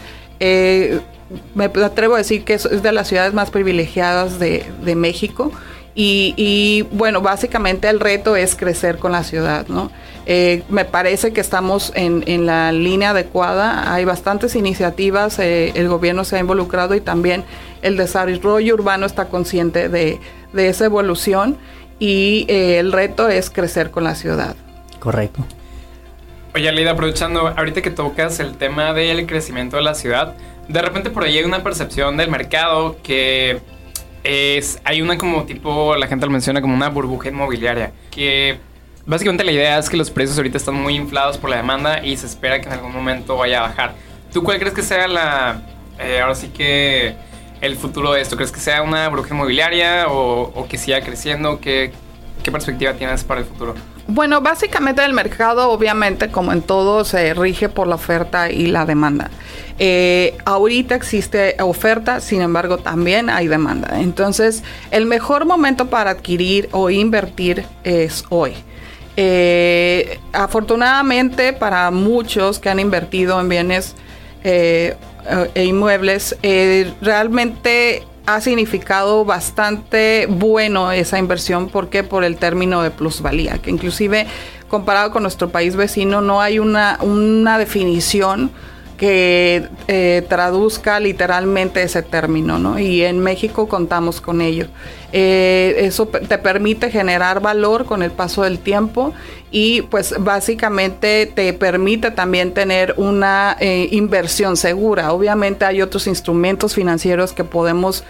me 1.55 1.65
atrevo 1.65 2.15
a 2.15 2.19
decir 2.19 2.43
que 2.43 2.53
es, 2.53 2.63
de 2.63 2.91
las 2.91 3.07
ciudades 3.07 3.33
más 3.33 3.49
privilegiadas 3.49 4.39
de, 4.39 4.95
México. 4.95 5.51
Y, 5.93 6.87
bueno, 6.91 7.21
básicamente 7.21 7.89
el 7.89 7.99
reto 7.99 8.35
es 8.35 8.55
crecer 8.55 8.97
con 8.97 9.11
la 9.11 9.23
ciudad, 9.23 9.67
¿no? 9.67 9.91
Eh, 10.25 10.63
me 10.69 10.85
parece 10.85 11.33
que 11.33 11.41
estamos 11.41 11.91
en, 11.95 12.45
la 12.45 12.71
línea 12.71 13.09
adecuada, 13.09 13.93
hay 13.93 14.05
bastantes 14.05 14.55
iniciativas, 14.55 15.39
eh, 15.39 15.71
el 15.75 15.89
gobierno 15.89 16.23
se 16.23 16.37
ha 16.37 16.39
involucrado 16.39 16.95
y 16.95 17.01
también 17.01 17.43
el 17.81 17.97
desarrollo 17.97 18.73
urbano 18.75 19.05
está 19.05 19.25
consciente 19.29 19.89
de, 19.89 20.19
esa 20.55 20.85
evolución 20.85 21.57
y 21.99 22.45
eh, 22.47 22.79
el 22.79 22.91
reto 22.91 23.29
es 23.29 23.49
crecer 23.49 23.91
con 23.91 24.03
la 24.03 24.15
ciudad. 24.15 24.55
Correcto. 24.99 25.43
Oye, 26.53 26.71
Leida, 26.71 26.91
aprovechando, 26.91 27.47
ahorita 27.47 27.81
que 27.81 27.91
tocas 27.91 28.39
el 28.39 28.57
tema 28.57 28.93
del 28.93 29.25
crecimiento 29.25 29.77
de 29.77 29.83
la 29.83 29.95
ciudad, 29.95 30.35
de 30.67 30.81
repente 30.81 31.09
por 31.09 31.23
ahí 31.23 31.37
hay 31.37 31.43
una 31.43 31.63
percepción 31.63 32.17
del 32.17 32.29
mercado 32.29 32.97
que 33.03 33.59
es, 34.23 34.79
hay 34.83 35.01
una 35.01 35.17
como 35.17 35.43
tipo, 35.43 35.95
la 35.95 36.07
gente 36.07 36.25
lo 36.25 36.31
menciona 36.31 36.61
como 36.61 36.75
una 36.75 36.89
burbuja 36.89 37.29
inmobiliaria, 37.29 37.91
que 38.11 38.57
básicamente 39.05 39.43
la 39.43 39.51
idea 39.51 39.77
es 39.77 39.89
que 39.89 39.97
los 39.97 40.11
precios 40.11 40.37
ahorita 40.37 40.57
están 40.57 40.75
muy 40.75 40.95
inflados 40.95 41.37
por 41.37 41.49
la 41.49 41.57
demanda 41.57 42.03
y 42.05 42.17
se 42.17 42.27
espera 42.27 42.59
que 42.61 42.67
en 42.67 42.73
algún 42.73 42.93
momento 42.93 43.37
vaya 43.37 43.59
a 43.59 43.61
bajar. 43.63 43.93
¿Tú 44.31 44.43
cuál 44.43 44.59
crees 44.59 44.73
que 44.73 44.83
sea 44.83 45.07
la, 45.07 45.61
eh, 45.99 46.19
ahora 46.21 46.35
sí 46.35 46.49
que 46.49 47.15
el 47.59 47.75
futuro 47.75 48.13
de 48.13 48.21
esto? 48.21 48.35
¿Crees 48.35 48.51
que 48.51 48.59
sea 48.59 48.81
una 48.81 49.07
burbuja 49.09 49.33
inmobiliaria 49.33 50.07
o, 50.07 50.51
o 50.55 50.67
que 50.67 50.77
siga 50.77 51.01
creciendo? 51.01 51.59
¿Qué, 51.59 51.91
¿Qué 52.43 52.51
perspectiva 52.51 52.93
tienes 52.93 53.23
para 53.23 53.41
el 53.41 53.45
futuro? 53.45 53.75
Bueno, 54.13 54.41
básicamente 54.41 55.05
el 55.05 55.13
mercado, 55.13 55.69
obviamente, 55.69 56.27
como 56.27 56.51
en 56.51 56.61
todo, 56.61 57.05
se 57.05 57.33
rige 57.33 57.69
por 57.69 57.87
la 57.87 57.95
oferta 57.95 58.51
y 58.51 58.65
la 58.65 58.85
demanda. 58.85 59.31
Eh, 59.79 60.35
ahorita 60.43 60.95
existe 60.95 61.55
oferta, 61.61 62.19
sin 62.19 62.41
embargo, 62.41 62.77
también 62.77 63.29
hay 63.29 63.47
demanda. 63.47 64.01
Entonces, 64.01 64.63
el 64.91 65.05
mejor 65.05 65.45
momento 65.45 65.89
para 65.89 66.11
adquirir 66.11 66.67
o 66.73 66.89
invertir 66.89 67.65
es 67.85 68.25
hoy. 68.27 68.53
Eh, 69.15 70.19
afortunadamente 70.33 71.53
para 71.53 71.89
muchos 71.91 72.59
que 72.59 72.69
han 72.69 72.81
invertido 72.81 73.39
en 73.39 73.47
bienes 73.47 73.95
eh, 74.43 74.97
e 75.55 75.63
inmuebles, 75.63 76.35
realmente 77.01 78.03
ha 78.25 78.41
significado 78.41 79.25
bastante 79.25 80.27
bueno 80.29 80.91
esa 80.91 81.17
inversión. 81.19 81.69
Porque 81.69 82.03
por 82.03 82.23
el 82.23 82.37
término 82.37 82.81
de 82.81 82.91
plusvalía, 82.91 83.57
que 83.59 83.69
inclusive 83.69 84.27
comparado 84.67 85.11
con 85.11 85.23
nuestro 85.23 85.49
país 85.49 85.75
vecino 85.75 86.21
no 86.21 86.41
hay 86.41 86.59
una, 86.59 86.97
una 87.01 87.57
definición 87.57 88.51
que 89.01 89.67
eh, 89.87 90.23
traduzca 90.29 90.99
literalmente 90.99 91.81
ese 91.81 92.03
término, 92.03 92.59
¿no? 92.59 92.77
Y 92.77 93.01
en 93.01 93.17
México 93.19 93.67
contamos 93.67 94.21
con 94.21 94.41
ello. 94.41 94.67
Eh, 95.11 95.73
eso 95.79 96.05
te 96.05 96.37
permite 96.37 96.91
generar 96.91 97.41
valor 97.41 97.85
con 97.85 98.03
el 98.03 98.11
paso 98.11 98.43
del 98.43 98.59
tiempo 98.59 99.11
y 99.49 99.81
pues 99.81 100.13
básicamente 100.19 101.25
te 101.25 101.51
permite 101.53 102.11
también 102.11 102.53
tener 102.53 102.93
una 102.97 103.57
eh, 103.59 103.87
inversión 103.89 104.55
segura. 104.55 105.13
Obviamente 105.13 105.65
hay 105.65 105.81
otros 105.81 106.05
instrumentos 106.05 106.75
financieros 106.75 107.33
que 107.33 107.43
podemos 107.43 108.03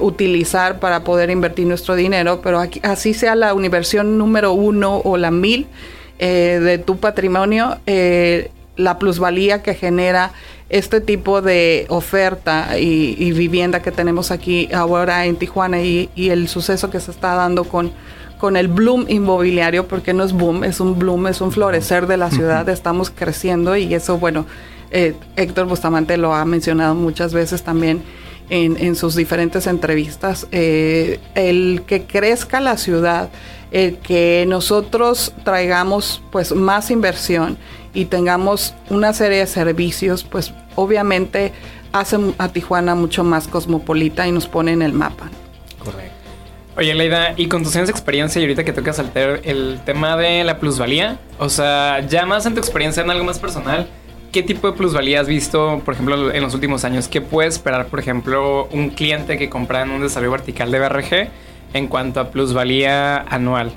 utilizar 0.00 0.78
para 0.78 1.04
poder 1.04 1.28
invertir 1.30 1.66
nuestro 1.66 1.94
dinero, 1.94 2.40
pero 2.42 2.58
aquí, 2.58 2.80
así 2.82 3.12
sea 3.12 3.34
la 3.34 3.52
inversión 3.52 4.16
número 4.16 4.52
uno 4.52 4.98
o 5.04 5.16
la 5.16 5.30
mil 5.30 5.66
de 6.18 6.82
tu 6.86 6.96
patrimonio, 6.96 7.78
la 8.76 8.98
plusvalía 8.98 9.62
que 9.62 9.74
genera 9.74 10.32
este 10.68 11.00
tipo 11.00 11.42
de 11.42 11.86
oferta 11.90 12.78
y, 12.78 13.32
vivienda 13.32 13.82
que 13.82 13.92
tenemos 13.92 14.30
aquí 14.30 14.68
ahora 14.72 15.26
en 15.26 15.36
Tijuana 15.36 15.82
y, 15.82 16.10
el 16.16 16.48
suceso 16.48 16.90
que 16.90 16.98
se 16.98 17.10
está 17.10 17.34
dando 17.34 17.64
con, 17.64 17.92
con 18.38 18.56
el 18.56 18.68
bloom 18.68 19.04
inmobiliario, 19.08 19.86
porque 19.86 20.14
no 20.14 20.24
es 20.24 20.32
boom, 20.32 20.64
es 20.64 20.80
un 20.80 20.98
bloom, 20.98 21.26
es 21.26 21.40
un 21.40 21.52
florecer 21.52 22.06
de 22.06 22.16
la 22.16 22.30
ciudad, 22.30 22.68
estamos 22.70 23.10
creciendo 23.10 23.76
y 23.76 23.92
eso, 23.92 24.18
bueno, 24.18 24.46
eh, 24.90 25.14
Héctor 25.36 25.66
Bustamante 25.66 26.16
lo 26.16 26.34
ha 26.34 26.44
mencionado 26.44 26.94
muchas 26.94 27.34
veces 27.34 27.62
también 27.62 28.02
en, 28.48 28.96
sus 28.96 29.14
diferentes 29.14 29.66
entrevistas, 29.66 30.46
eh, 30.52 31.20
el 31.34 31.82
que 31.86 32.04
crezca 32.04 32.60
la 32.60 32.76
ciudad, 32.76 33.30
el 33.70 33.96
que 33.96 34.44
nosotros 34.46 35.32
traigamos 35.42 36.22
pues 36.30 36.54
más 36.54 36.90
inversión 36.90 37.56
y 37.94 38.06
tengamos 38.06 38.74
una 38.90 39.12
serie 39.12 39.38
de 39.38 39.46
servicios, 39.46 40.24
pues 40.24 40.52
obviamente 40.76 41.52
hace 41.92 42.18
a 42.38 42.48
Tijuana 42.48 42.94
mucho 42.94 43.24
más 43.24 43.48
cosmopolita 43.48 44.26
y 44.26 44.32
nos 44.32 44.46
pone 44.46 44.72
en 44.72 44.82
el 44.82 44.92
mapa. 44.92 45.30
Correcto. 45.78 46.12
Oye, 46.76 46.94
Leida, 46.94 47.34
y 47.36 47.48
con 47.48 47.62
tus 47.62 47.76
años 47.76 47.88
de 47.88 47.92
experiencia 47.92 48.40
y 48.40 48.44
ahorita 48.44 48.64
que 48.64 48.72
tocas 48.72 48.98
el, 48.98 49.10
el 49.44 49.80
tema 49.84 50.16
de 50.16 50.42
la 50.42 50.58
plusvalía, 50.58 51.18
o 51.38 51.50
sea, 51.50 52.00
ya 52.08 52.24
más 52.24 52.46
en 52.46 52.54
tu 52.54 52.60
experiencia 52.60 53.02
en 53.02 53.10
algo 53.10 53.24
más 53.24 53.38
personal, 53.38 53.86
¿qué 54.32 54.42
tipo 54.42 54.70
de 54.70 54.72
plusvalía 54.72 55.20
has 55.20 55.26
visto, 55.26 55.82
por 55.84 55.92
ejemplo, 55.92 56.32
en 56.32 56.42
los 56.42 56.54
últimos 56.54 56.84
años? 56.84 57.08
¿Qué 57.08 57.20
puede 57.20 57.50
esperar, 57.50 57.86
por 57.88 58.00
ejemplo, 58.00 58.68
un 58.72 58.88
cliente 58.88 59.36
que 59.36 59.50
compra 59.50 59.82
en 59.82 59.90
un 59.90 60.00
desarrollo 60.00 60.32
vertical 60.32 60.70
de 60.70 60.78
BRG 60.78 61.28
en 61.74 61.88
cuanto 61.88 62.20
a 62.20 62.30
plusvalía 62.30 63.18
anual? 63.18 63.72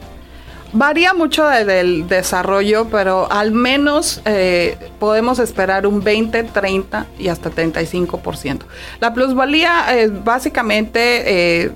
Varía 0.77 1.13
mucho 1.13 1.47
del 1.47 2.05
desarrollo, 2.09 2.89
pero 2.91 3.31
al 3.31 3.53
menos 3.53 4.21
eh, 4.25 4.77
podemos 4.99 5.39
esperar 5.39 5.87
un 5.87 6.03
20, 6.03 6.43
30 6.43 7.05
y 7.17 7.29
hasta 7.29 7.49
35%. 7.49 8.63
La 8.99 9.13
plusvalía 9.13 9.97
es 9.97 10.25
básicamente 10.25 11.63
eh, 11.63 11.71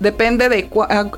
depende 0.00 0.48
de 0.48 0.68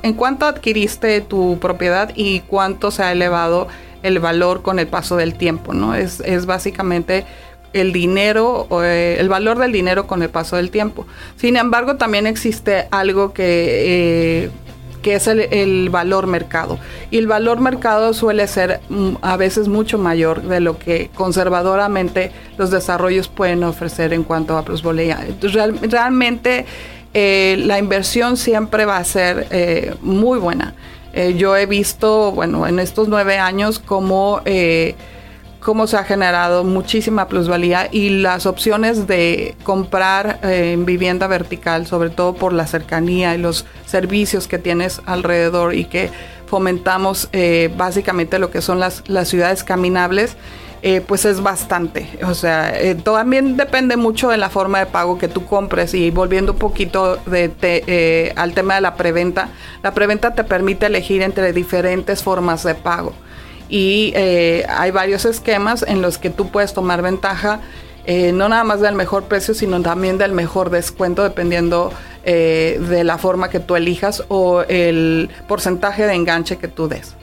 en 0.03 0.13
cuánto 0.13 0.45
adquiriste 0.45 1.21
tu 1.21 1.57
propiedad 1.59 2.11
y 2.13 2.41
cuánto 2.41 2.91
se 2.91 3.01
ha 3.01 3.11
elevado 3.11 3.67
el 4.03 4.19
valor 4.19 4.61
con 4.61 4.77
el 4.77 4.85
paso 4.85 5.15
del 5.15 5.33
tiempo, 5.33 5.73
¿no? 5.73 5.95
Es, 5.95 6.19
es 6.19 6.45
básicamente 6.45 7.25
el 7.73 7.91
dinero, 7.91 8.67
eh, 8.83 9.17
el 9.19 9.29
valor 9.29 9.57
del 9.57 9.71
dinero 9.71 10.05
con 10.05 10.21
el 10.21 10.29
paso 10.29 10.57
del 10.57 10.69
tiempo. 10.69 11.07
Sin 11.37 11.57
embargo, 11.57 11.95
también 11.95 12.27
existe 12.27 12.87
algo 12.91 13.33
que 13.33 14.51
que 15.03 15.15
es 15.15 15.27
el, 15.27 15.89
valor 15.91 16.25
mercado. 16.25 16.79
Y 17.11 17.17
el 17.19 17.27
valor 17.27 17.59
mercado 17.59 18.13
suele 18.13 18.47
ser 18.47 18.79
mm, 18.89 19.17
a 19.21 19.37
veces 19.37 19.67
mucho 19.67 19.99
mayor 19.99 20.41
de 20.41 20.59
lo 20.59 20.79
que 20.79 21.11
conservadoramente 21.13 22.31
los 22.57 22.71
desarrollos 22.71 23.27
pueden 23.27 23.63
ofrecer 23.63 24.13
en 24.13 24.23
cuanto 24.23 24.57
a 24.57 24.63
plusvalía. 24.63 25.19
realmente 25.83 26.65
eh, 27.13 27.57
la 27.59 27.77
inversión 27.77 28.37
siempre 28.37 28.85
va 28.85 28.97
a 28.97 29.03
ser 29.03 29.47
eh, 29.51 29.93
muy 30.01 30.39
buena. 30.39 30.73
Eh, 31.13 31.35
yo 31.37 31.55
he 31.55 31.67
visto, 31.67 32.31
bueno, 32.31 32.65
en 32.65 32.79
estos 32.79 33.07
nueve 33.07 33.37
años 33.37 33.77
cómo 33.77 34.41
cómo 35.63 35.87
se 35.87 35.97
ha 35.97 36.03
generado 36.03 36.63
muchísima 36.63 37.27
plusvalía 37.27 37.87
y 37.91 38.09
las 38.09 38.45
opciones 38.45 39.07
de 39.07 39.55
comprar 39.63 40.39
eh, 40.43 40.73
en 40.73 40.85
vivienda 40.85 41.25
vertical, 41.27 41.87
sobre 41.87 42.09
todo 42.09 42.35
por 42.35 42.53
la 42.53 42.67
cercanía 42.67 43.33
y 43.33 43.39
los 43.39 43.65
servicios 43.85 44.47
que 44.47 44.59
tienes 44.59 45.01
alrededor 45.05 45.73
y 45.73 45.85
que 45.85 46.11
fomentamos 46.45 47.29
eh, 47.31 47.73
básicamente 47.75 48.37
lo 48.37 48.51
que 48.51 48.61
son 48.61 48.79
las, 48.79 49.03
las 49.07 49.29
ciudades 49.29 49.63
caminables. 49.63 50.35
Eh, 50.85 50.99
pues 50.99 51.23
es 51.23 51.39
bastante. 51.39 52.09
O 52.27 52.33
sea, 52.33 52.73
también 53.05 53.55
depende 53.55 53.95
mucho 53.95 54.27
de 54.27 54.35
la 54.35 54.49
forma 54.49 54.79
de 54.79 54.85
pago 54.85 55.17
que 55.17 55.29
tú 55.29 55.45
compres. 55.45 55.93
Y 55.93 56.11
volviendo 56.11 56.51
un 56.51 56.57
poquito 56.57 57.19
de, 57.25 58.33
al 58.35 58.53
tema 58.53 58.75
de 58.75 58.81
la 58.81 58.95
preventa, 58.95 59.47
la 59.81 59.93
preventa 59.93 60.35
te 60.35 60.43
permite 60.43 60.87
elegir 60.87 61.21
entre 61.21 61.53
diferentes 61.53 62.21
formas 62.21 62.63
de 62.63 62.75
pago 62.75 63.13
y 63.73 64.13
eh, 64.15 64.67
hay 64.69 64.91
varios 64.91 65.25
esquemas 65.25 65.83
en 65.87 66.03
los 66.03 66.19
que 66.19 66.29
tú 66.29 66.51
puedes 66.51 66.75
tomar 66.75 67.01
ventaja 67.01 67.59
eh, 68.05 68.31
no 68.31 68.47
nada 68.47 68.63
más 68.63 68.81
del 68.81 68.93
mejor 68.93 69.23
precio, 69.23 69.55
sino 69.55 69.81
también 69.81 70.19
del 70.19 70.31
mejor 70.31 70.69
descuento, 70.69 71.23
dependiendo 71.23 71.91
eh, 72.23 72.79
de 72.87 73.03
la 73.03 73.17
forma 73.17 73.49
que 73.49 73.59
tú 73.59 73.75
elijas 73.75 74.25
o 74.27 74.61
el 74.61 75.31
porcentaje 75.47 76.05
de 76.05 76.13
enganche 76.13 76.57
que 76.57 76.67
tú 76.67 76.87
des. 76.87 77.15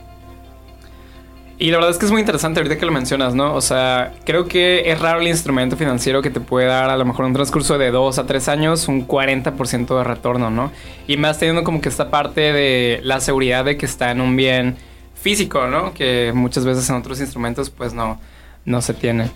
Y 1.57 1.69
la 1.69 1.77
verdad 1.77 1.91
es 1.91 1.99
que 1.99 2.05
es 2.05 2.11
muy 2.11 2.19
interesante 2.19 2.59
ahorita 2.59 2.77
que 2.77 2.85
lo 2.85 2.91
mencionas, 2.91 3.33
¿no? 3.33 3.53
O 3.53 3.61
sea, 3.61 4.13
creo 4.25 4.47
que 4.47 4.91
es 4.91 4.99
raro 4.99 5.21
el 5.21 5.27
instrumento 5.27 5.77
financiero 5.77 6.21
que 6.21 6.31
te 6.31 6.41
puede 6.41 6.65
dar 6.65 6.89
a 6.89 6.97
lo 6.97 7.05
mejor 7.05 7.25
un 7.25 7.33
transcurso 7.33 7.77
de 7.77 7.91
dos 7.91 8.19
a 8.19 8.25
tres 8.25 8.49
años 8.49 8.89
un 8.89 9.07
40% 9.07 9.97
de 9.97 10.03
retorno, 10.03 10.49
¿no? 10.49 10.71
Y 11.07 11.15
más 11.15 11.37
teniendo 11.37 11.63
como 11.63 11.79
que 11.79 11.87
esta 11.87 12.09
parte 12.09 12.41
de 12.51 12.99
la 13.03 13.21
seguridad 13.21 13.63
de 13.63 13.77
que 13.77 13.85
está 13.85 14.11
en 14.11 14.19
un 14.19 14.35
bien 14.35 14.75
físico, 15.21 15.67
¿no? 15.67 15.93
Que 15.93 16.31
muchas 16.33 16.65
veces 16.65 16.89
en 16.89 16.95
otros 16.95 17.19
instrumentos 17.19 17.69
pues 17.69 17.93
no, 17.93 18.19
no 18.65 18.81
se 18.81 18.93
tiene. 18.93 19.29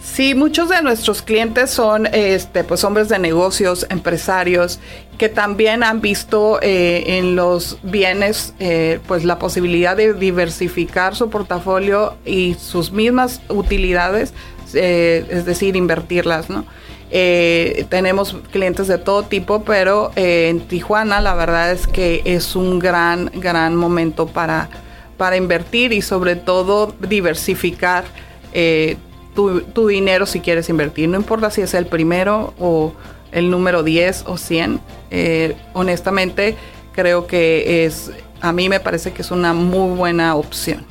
Sí, 0.00 0.34
muchos 0.34 0.68
de 0.68 0.82
nuestros 0.82 1.20
clientes 1.20 1.70
son 1.70 2.06
este, 2.06 2.64
pues 2.64 2.84
hombres 2.84 3.08
de 3.08 3.18
negocios, 3.18 3.86
empresarios, 3.90 4.78
que 5.18 5.28
también 5.28 5.82
han 5.82 6.00
visto 6.00 6.60
eh, 6.62 7.18
en 7.18 7.34
los 7.34 7.78
bienes 7.82 8.54
eh, 8.60 9.00
pues 9.06 9.24
la 9.24 9.38
posibilidad 9.38 9.96
de 9.96 10.14
diversificar 10.14 11.16
su 11.16 11.28
portafolio 11.28 12.16
y 12.24 12.54
sus 12.54 12.92
mismas 12.92 13.40
utilidades, 13.48 14.32
eh, 14.74 15.26
es 15.28 15.44
decir, 15.44 15.76
invertirlas, 15.76 16.50
¿no? 16.50 16.64
Tenemos 17.10 18.36
clientes 18.50 18.88
de 18.88 18.98
todo 18.98 19.22
tipo, 19.22 19.62
pero 19.62 20.10
en 20.16 20.60
Tijuana 20.60 21.20
la 21.20 21.34
verdad 21.34 21.72
es 21.72 21.86
que 21.86 22.22
es 22.24 22.56
un 22.56 22.78
gran, 22.78 23.30
gran 23.34 23.76
momento 23.76 24.26
para, 24.26 24.68
para 25.16 25.36
invertir 25.36 25.92
y 25.92 26.02
sobre 26.02 26.36
todo 26.36 26.94
diversificar 27.00 28.04
eh, 28.52 28.96
tu, 29.34 29.86
dinero 29.86 30.24
si 30.24 30.40
quieres 30.40 30.70
invertir. 30.70 31.08
No 31.10 31.16
importa 31.16 31.50
si 31.50 31.60
es 31.60 31.74
el 31.74 31.86
primero 31.86 32.54
o 32.58 32.94
el 33.32 33.50
número 33.50 33.82
10 33.82 34.24
o 34.26 34.38
100. 34.38 34.80
Eh, 35.10 35.56
honestamente, 35.74 36.56
creo 36.92 37.26
que 37.26 37.84
es, 37.84 38.12
a 38.40 38.52
mí 38.52 38.70
me 38.70 38.80
parece 38.80 39.12
que 39.12 39.20
es 39.20 39.30
una 39.30 39.52
muy 39.52 39.94
buena 39.94 40.34
opción. 40.36 40.86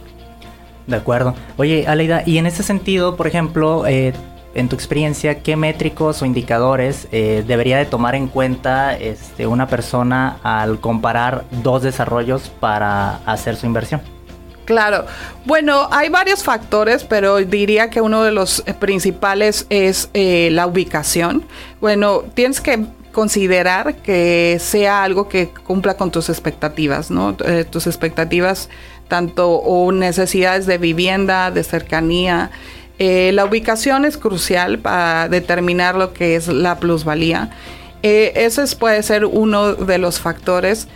De 0.85 0.95
acuerdo. 0.95 1.33
Oye, 1.57 1.85
Aleida, 1.87 2.21
y 2.23 2.37
en 2.37 2.45
ese 2.45 2.61
sentido, 2.61 3.15
por 3.15 3.25
ejemplo, 3.25 3.87
eh, 3.87 4.13
en 4.55 4.69
tu 4.69 4.75
experiencia, 4.75 5.43
¿qué 5.43 5.55
métricos 5.55 6.21
o 6.21 6.25
indicadores 6.25 7.07
debería 7.11 7.77
de 7.77 7.85
tomar 7.85 8.15
en 8.15 8.27
cuenta 8.27 8.97
este, 8.97 9.45
una 9.47 9.67
persona 9.67 10.39
al 10.43 10.79
comparar 10.79 11.45
dos 11.51 11.83
desarrollos 11.83 12.49
para 12.59 13.17
hacer 13.25 13.55
su 13.55 13.65
inversión? 13.65 14.01
Claro. 14.65 15.05
Bueno, 15.45 15.87
hay 15.91 16.09
varios 16.09 16.43
factores, 16.43 17.03
pero 17.03 17.37
diría 17.37 17.89
que 17.89 18.01
uno 18.01 18.23
de 18.23 18.31
los 18.31 18.63
eh, 18.65 18.73
principales 18.73 19.67
es 19.69 20.09
eh, 20.13 20.49
la 20.51 20.67
ubicación. 20.67 21.45
Bueno, 21.79 22.23
tienes 22.33 22.61
que 22.61 22.85
considerar 23.11 23.95
que 23.97 24.57
sea 24.59 25.03
algo 25.03 25.29
que 25.29 25.49
cumpla 25.49 25.95
con 25.95 26.11
tus 26.11 26.29
expectativas, 26.29 27.11
¿no? 27.11 27.37
Eh, 27.45 27.63
tus 27.63 27.87
expectativas 27.87 28.69
tanto 29.07 29.51
o 29.51 29.91
necesidades 29.91 30.65
de 30.65 30.79
vivienda, 30.79 31.51
de 31.51 31.63
cercanía. 31.63 32.49
La 32.97 33.45
ubicación 33.45 34.05
es 34.05 34.17
crucial 34.17 34.79
para 34.79 35.27
determinar 35.29 35.95
lo 35.95 36.13
que 36.13 36.35
es 36.35 36.47
la 36.47 36.79
plusvalía. 36.79 37.49
ese 38.01 38.75
puede 38.77 39.03
ser 39.03 39.25
uno 39.25 39.75
de 39.75 39.97
los 39.97 40.19
factores. 40.19 40.87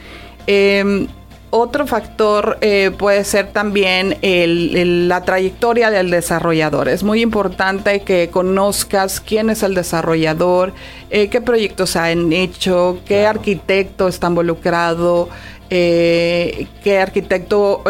Em, 0.48 1.08
otro 1.52 1.88
factor 1.88 2.60
eh, 2.62 2.92
puede 2.96 3.24
ser 3.24 3.48
también 3.52 4.18
la 4.22 5.24
trayectoria 5.26 5.90
del 5.90 6.12
desarrollador. 6.12 6.88
Es 6.90 7.02
muy 7.02 7.22
importante 7.22 8.02
que 8.02 8.30
conozcas 8.30 9.20
quién 9.20 9.50
es 9.50 9.64
el 9.64 9.74
desarrollador, 9.74 10.74
eh, 11.10 11.28
qué 11.30 11.42
proyectos 11.42 11.96
han 11.96 12.32
hecho, 12.34 13.00
qué 13.06 13.26
arquitecto 13.26 14.08
está 14.08 14.28
involucrado, 14.28 15.30
eh, 15.72 16.68
qué 16.84 17.00
arquitecto 17.00 17.84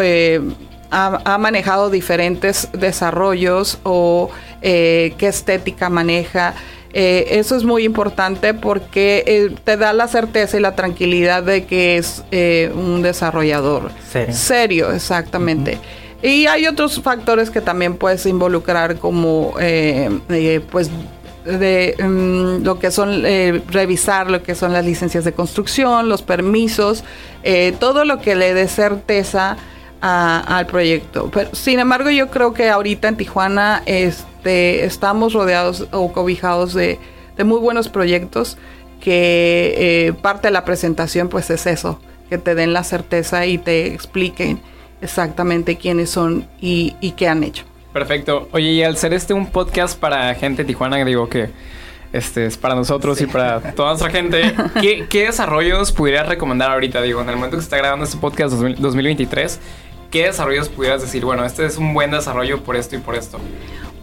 ha, 0.90 1.38
manejado 1.38 1.90
diferentes 1.90 2.68
desarrollos 2.72 3.78
o 3.82 4.30
qué 4.60 5.14
estética 5.20 5.88
maneja. 5.88 6.54
Eh, 6.92 7.38
eso 7.38 7.56
es 7.56 7.64
muy 7.64 7.84
importante 7.84 8.52
porque 8.52 9.22
eh, 9.26 9.54
te 9.62 9.76
da 9.76 9.92
la 9.92 10.08
certeza 10.08 10.56
y 10.56 10.60
la 10.60 10.74
tranquilidad 10.74 11.44
de 11.44 11.64
que 11.64 11.98
es 11.98 12.24
eh, 12.32 12.72
un 12.74 13.02
desarrollador 13.02 13.92
serio. 14.10 14.34
Serio, 14.34 14.92
exactamente. 14.92 15.78
Y 16.22 16.46
hay 16.46 16.66
otros 16.66 17.00
factores 17.00 17.50
que 17.50 17.60
también 17.60 17.96
puedes 17.96 18.26
involucrar 18.26 18.96
como 18.96 19.54
pues 20.70 20.90
de 21.44 21.94
mm, 21.98 22.64
lo 22.64 22.78
que 22.78 22.90
son 22.90 23.22
revisar 23.68 24.30
lo 24.30 24.42
que 24.42 24.54
son 24.54 24.72
las 24.72 24.84
licencias 24.84 25.24
de 25.24 25.32
construcción, 25.32 26.08
los 26.10 26.20
permisos, 26.20 27.04
todo 27.78 28.04
lo 28.04 28.20
que 28.20 28.34
le 28.34 28.52
dé 28.52 28.68
certeza 28.68 29.56
al 30.00 30.66
proyecto. 30.66 31.30
Pero, 31.32 31.54
sin 31.54 31.78
embargo, 31.78 32.10
yo 32.10 32.30
creo 32.30 32.54
que 32.54 32.70
ahorita 32.70 33.08
en 33.08 33.16
Tijuana 33.16 33.82
este, 33.86 34.84
estamos 34.84 35.32
rodeados 35.32 35.86
o 35.92 36.12
cobijados 36.12 36.74
de, 36.74 36.98
muy 37.44 37.58
buenos 37.58 37.88
proyectos 37.88 38.58
que 39.00 39.74
eh, 39.78 40.12
parte 40.12 40.48
de 40.48 40.52
la 40.52 40.66
presentación 40.66 41.30
pues 41.30 41.48
es 41.48 41.66
eso, 41.66 41.98
que 42.28 42.36
te 42.36 42.54
den 42.54 42.74
la 42.74 42.84
certeza 42.84 43.46
y 43.46 43.56
te 43.56 43.86
expliquen 43.94 44.60
exactamente 45.00 45.76
quiénes 45.76 46.10
son 46.10 46.46
y, 46.60 46.94
qué 47.16 47.28
han 47.28 47.42
hecho. 47.42 47.64
Perfecto. 47.94 48.48
Oye, 48.52 48.72
y 48.72 48.82
al 48.82 48.98
ser 48.98 49.14
este 49.14 49.32
un 49.32 49.46
podcast 49.46 49.98
para 49.98 50.34
gente 50.34 50.64
de 50.64 50.66
Tijuana, 50.66 51.02
digo 51.02 51.30
que 51.30 51.48
este 52.12 52.44
es 52.44 52.58
para 52.58 52.74
nosotros 52.74 53.20
y 53.20 53.26
para 53.26 53.60
toda 53.74 53.90
nuestra 53.90 54.10
gente, 54.10 54.54
¿qué, 54.80 55.06
¿qué, 55.08 55.26
desarrollos 55.26 55.92
pudieras 55.92 56.28
recomendar 56.28 56.70
ahorita? 56.70 57.00
Digo, 57.02 57.22
en 57.22 57.28
el 57.30 57.36
momento 57.36 57.56
que 57.56 57.62
se 57.62 57.66
está 57.66 57.78
grabando 57.78 58.04
este 58.04 58.18
podcast 58.18 58.52
2023, 58.52 59.60
¿qué 60.10 60.24
desarrollos 60.24 60.68
pudieras 60.68 61.00
decir? 61.00 61.24
Bueno, 61.24 61.44
este 61.44 61.64
es 61.66 61.76
un 61.76 61.94
buen 61.94 62.10
desarrollo 62.10 62.62
por 62.62 62.76
esto 62.76 62.96
y 62.96 62.98
por 62.98 63.14
esto. 63.14 63.38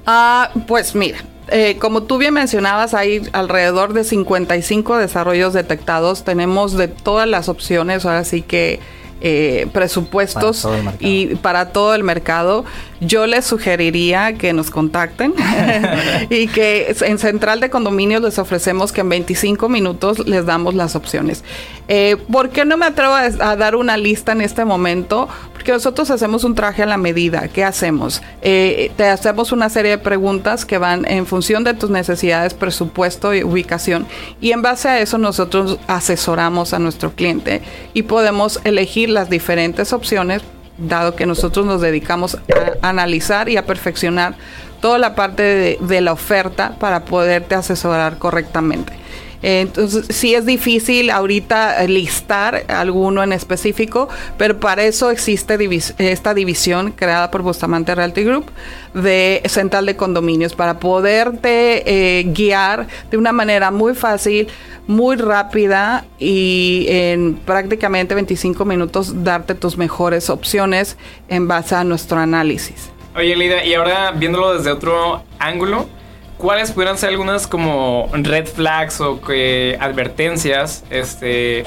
Ah, 0.05 0.51
pues 0.67 0.95
mira, 0.95 1.19
eh, 1.49 1.77
como 1.79 2.03
tú 2.03 2.17
bien 2.17 2.33
mencionabas, 2.33 2.93
hay 2.93 3.27
alrededor 3.33 3.93
de 3.93 4.03
55 4.03 4.97
desarrollos 4.97 5.53
detectados. 5.53 6.23
Tenemos 6.23 6.73
de 6.77 6.87
todas 6.87 7.27
las 7.27 7.49
opciones, 7.49 8.05
ahora 8.05 8.23
sí 8.23 8.41
que 8.41 8.79
eh, 9.21 9.67
presupuestos 9.73 10.67
y 10.99 11.35
para 11.37 11.69
todo 11.69 11.95
el 11.95 12.03
mercado. 12.03 12.65
Yo 12.99 13.27
les 13.27 13.45
sugeriría 13.45 14.33
que 14.33 14.53
nos 14.53 14.71
contacten 14.71 15.33
y 16.29 16.47
que 16.47 16.95
en 17.01 17.19
Central 17.19 17.59
de 17.59 17.69
Condominios 17.69 18.21
les 18.21 18.39
ofrecemos 18.39 18.91
que 18.91 19.01
en 19.01 19.09
25 19.09 19.69
minutos 19.69 20.27
les 20.27 20.45
damos 20.45 20.73
las 20.73 20.95
opciones. 20.95 21.43
Eh, 21.87 22.17
¿Por 22.31 22.49
qué 22.49 22.65
no 22.65 22.75
me 22.77 22.85
atrevo 22.85 23.13
a, 23.13 23.55
dar 23.55 23.75
una 23.75 23.97
lista 23.97 24.31
en 24.31 24.41
este 24.41 24.65
momento? 24.65 25.27
Porque 25.53 25.71
nosotros 25.71 26.09
hacemos 26.11 26.43
un 26.43 26.55
traje 26.55 26.83
a 26.83 26.85
la 26.85 26.97
medida. 26.97 27.47
¿Qué 27.47 27.63
hacemos? 27.63 28.21
Eh, 28.41 28.91
te 28.97 29.05
hacemos 29.05 29.51
una 29.51 29.69
serie 29.69 29.91
de 29.91 29.97
preguntas 29.97 30.65
que 30.65 30.77
van 30.77 31.05
en 31.09 31.25
función 31.25 31.63
de 31.63 31.73
tus 31.73 31.89
necesidades, 31.89 32.53
presupuesto 32.53 33.33
y 33.33 33.43
ubicación. 33.43 34.07
Y 34.41 34.51
en 34.51 34.61
base 34.61 34.89
a 34.89 34.99
eso 34.99 35.17
nosotros 35.17 35.79
asesoramos 35.87 36.73
a 36.73 36.79
nuestro 36.79 37.11
cliente 37.11 37.61
y 37.93 38.03
podemos 38.03 38.59
elegir 38.63 39.06
las 39.09 39.29
diferentes 39.29 39.93
opciones 39.93 40.41
dado 40.77 41.15
que 41.15 41.25
nosotros 41.25 41.65
nos 41.65 41.81
dedicamos 41.81 42.37
a 42.81 42.87
analizar 42.87 43.49
y 43.49 43.57
a 43.57 43.65
perfeccionar 43.65 44.35
toda 44.79 44.97
la 44.97 45.15
parte 45.15 45.77
de, 45.79 46.01
la 46.01 46.13
oferta 46.13 46.75
para 46.79 47.05
poderte 47.05 47.55
asesorar 47.55 48.17
correctamente. 48.17 48.93
Entonces, 49.41 50.05
sí 50.09 50.33
es 50.33 50.45
difícil 50.45 51.09
ahorita 51.09 51.83
listar 51.83 52.65
alguno 52.67 53.23
en 53.23 53.33
específico, 53.33 54.09
pero 54.37 54.59
para 54.59 54.83
eso 54.83 55.11
existe 55.11 55.57
esta 55.97 56.33
división 56.33 56.91
creada 56.91 57.29
por 57.31 57.41
Bustamante 57.41 57.93
Realty 57.93 58.23
Group 58.23 58.45
de 58.93 59.41
Central 59.45 59.85
de 59.85 59.95
Condominios, 59.95 60.55
para 60.55 60.79
poderte 60.79 61.83
eh, 61.85 62.23
guiar 62.23 62.87
de 63.11 63.17
una 63.17 63.31
manera 63.31 63.71
muy 63.71 63.93
fácil, 63.93 64.47
muy 64.87 65.17
rápida 65.17 66.05
y 66.17 66.85
en 66.89 67.35
prácticamente 67.35 68.15
25 68.15 68.65
minutos 68.65 69.23
darte 69.23 69.53
tus 69.53 69.77
mejores 69.77 70.29
opciones 70.29 70.97
en 71.27 71.47
base 71.47 71.75
a 71.75 71.83
nuestro 71.83 72.19
análisis. 72.19 72.89
Oye, 73.15 73.35
Lida, 73.35 73.65
y 73.65 73.73
ahora 73.73 74.11
viéndolo 74.11 74.55
desde 74.55 74.71
otro 74.71 75.23
ángulo, 75.39 75.89
¿cuáles 76.37 76.71
pudieran 76.71 76.97
ser 76.97 77.09
algunas 77.09 77.47
como 77.47 78.09
red 78.13 78.45
flags 78.47 79.01
o 79.01 79.21
que 79.21 79.77
advertencias 79.79 80.83
este, 80.89 81.63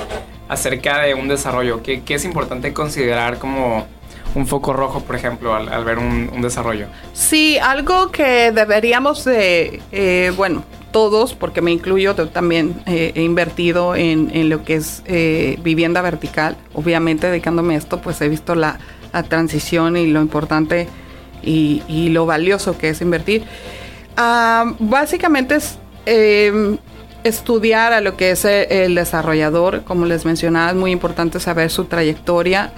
acerca 0.49 1.01
de 1.03 1.15
un 1.15 1.29
desarrollo? 1.29 1.83
¿Qué, 1.83 2.03
es 2.07 2.25
importante 2.25 2.73
considerar 2.73 3.39
como 3.39 3.87
un 4.35 4.47
foco 4.47 4.73
rojo, 4.73 5.01
por 5.01 5.17
ejemplo, 5.17 5.55
al, 5.55 5.85
ver 5.85 5.99
un, 5.99 6.41
desarrollo? 6.41 6.87
Sí, 7.13 7.59
algo 7.59 8.11
que 8.11 8.53
deberíamos 8.53 9.25
de, 9.25 9.83
eh, 9.93 10.33
bueno, 10.37 10.65
todos, 10.91 11.35
porque 11.35 11.61
me 11.61 11.71
incluyo, 11.71 12.15
también 12.15 12.83
eh, 12.87 13.13
he 13.15 13.23
invertido 13.23 13.95
en, 13.95 14.49
lo 14.49 14.65
que 14.65 14.77
es 14.77 15.03
eh, 15.07 15.59
vivienda 15.63 16.03
vertical. 16.03 16.57
Obviamente, 16.75 17.29
dedicándome 17.29 17.75
a 17.75 17.79
esto, 17.79 18.01
pues 18.01 18.21
he 18.21 18.29
visto 18.29 18.55
la, 18.55 18.79
transición 19.29 19.97
y 19.97 20.07
lo 20.07 20.21
importante 20.21 20.87
y, 21.43 22.09
lo 22.11 22.27
valioso 22.27 22.79
que 22.79 22.91
es 22.91 23.01
invertir. 23.01 23.45
Ah, 24.23 24.75
básicamente 24.79 25.55
es 25.55 25.79
em, 26.05 26.77
estudiar 27.25 27.93
a 27.93 28.01
lo 28.01 28.17
que 28.17 28.31
es 28.31 28.45
el 28.45 28.95
desarrollador. 28.95 29.83
Como 29.85 30.07
les 30.07 30.25
mencionaba, 30.25 30.71
es 30.71 30.77
muy 30.77 30.91
importante 30.91 31.41
saber 31.41 31.71
su 31.71 31.85
trayectoria. 31.85 32.73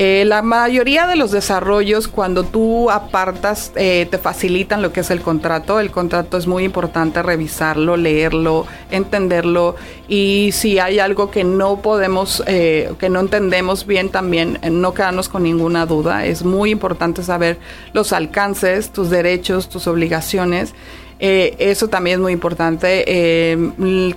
Eh, 0.00 0.24
la 0.24 0.42
mayoría 0.42 1.08
de 1.08 1.16
los 1.16 1.32
desarrollos, 1.32 2.06
cuando 2.06 2.44
tú 2.44 2.88
apartas, 2.88 3.72
eh, 3.74 4.06
te 4.08 4.16
facilitan 4.18 4.80
lo 4.80 4.92
que 4.92 5.00
es 5.00 5.10
el 5.10 5.20
contrato. 5.20 5.80
El 5.80 5.90
contrato 5.90 6.38
es 6.38 6.46
muy 6.46 6.62
importante 6.62 7.20
revisarlo, 7.20 7.96
leerlo, 7.96 8.64
entenderlo. 8.92 9.74
Y 10.06 10.50
si 10.52 10.78
hay 10.78 11.00
algo 11.00 11.32
que 11.32 11.42
no 11.42 11.82
podemos, 11.82 12.44
eh, 12.46 12.92
que 13.00 13.08
no 13.08 13.18
entendemos 13.18 13.88
bien, 13.88 14.08
también 14.10 14.60
no 14.70 14.94
quedarnos 14.94 15.28
con 15.28 15.42
ninguna 15.42 15.84
duda. 15.84 16.24
Es 16.26 16.44
muy 16.44 16.70
importante 16.70 17.24
saber 17.24 17.58
los 17.92 18.12
alcances, 18.12 18.92
tus 18.92 19.10
derechos, 19.10 19.68
tus 19.68 19.88
obligaciones. 19.88 20.74
Eso 21.18 21.88
también 21.88 22.16
es 22.16 22.20
muy 22.20 22.32
importante. 22.32 23.04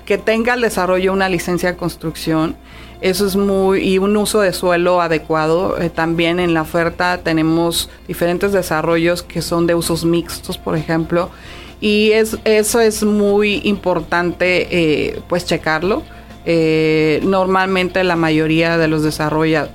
que 0.06 0.18
tenga 0.18 0.54
el 0.54 0.62
desarrollo 0.62 1.14
una 1.14 1.30
licencia 1.30 1.72
de 1.72 1.78
construcción. 1.78 2.56
Eso 3.02 3.26
es 3.26 3.36
muy, 3.36 3.80
y 3.80 3.98
un 3.98 4.16
uso 4.16 4.42
de 4.42 4.54
suelo 4.54 5.02
adecuado. 5.02 5.82
Eh, 5.82 5.90
también 5.90 6.40
en 6.40 6.54
la 6.54 6.62
oferta 6.62 7.18
tenemos 7.18 7.90
diferentes 8.08 8.52
desarrollos 8.52 9.24
que 9.24 9.42
son 9.42 9.66
de 9.66 9.74
usos 9.74 10.06
mixtos, 10.06 10.60
por 10.60 10.78
ejemplo. 10.78 11.32
Y 11.80 12.12
es, 12.12 12.38
eso 12.46 12.80
es 12.80 13.02
muy 13.02 13.62
importante, 13.64 14.68
eh, 14.70 15.20
pues, 15.28 15.46
checarlo. 15.46 16.04
Eh, 16.46 17.22
normalmente 17.24 18.04
la 18.04 18.16
mayoría 18.16 18.78
de 18.78 18.88
los 18.88 19.04
desarrollos 19.04 19.70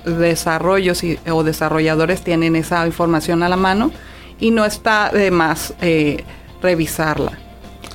o 1.29 1.43
desarrolladores 1.43 2.21
tienen 2.21 2.55
esa 2.55 2.85
información 2.85 3.43
a 3.43 3.49
la 3.49 3.55
mano 3.55 3.91
y 4.39 4.51
no 4.51 4.65
está 4.65 5.09
de 5.13 5.31
más 5.31 5.73
revisarla. 6.61 7.33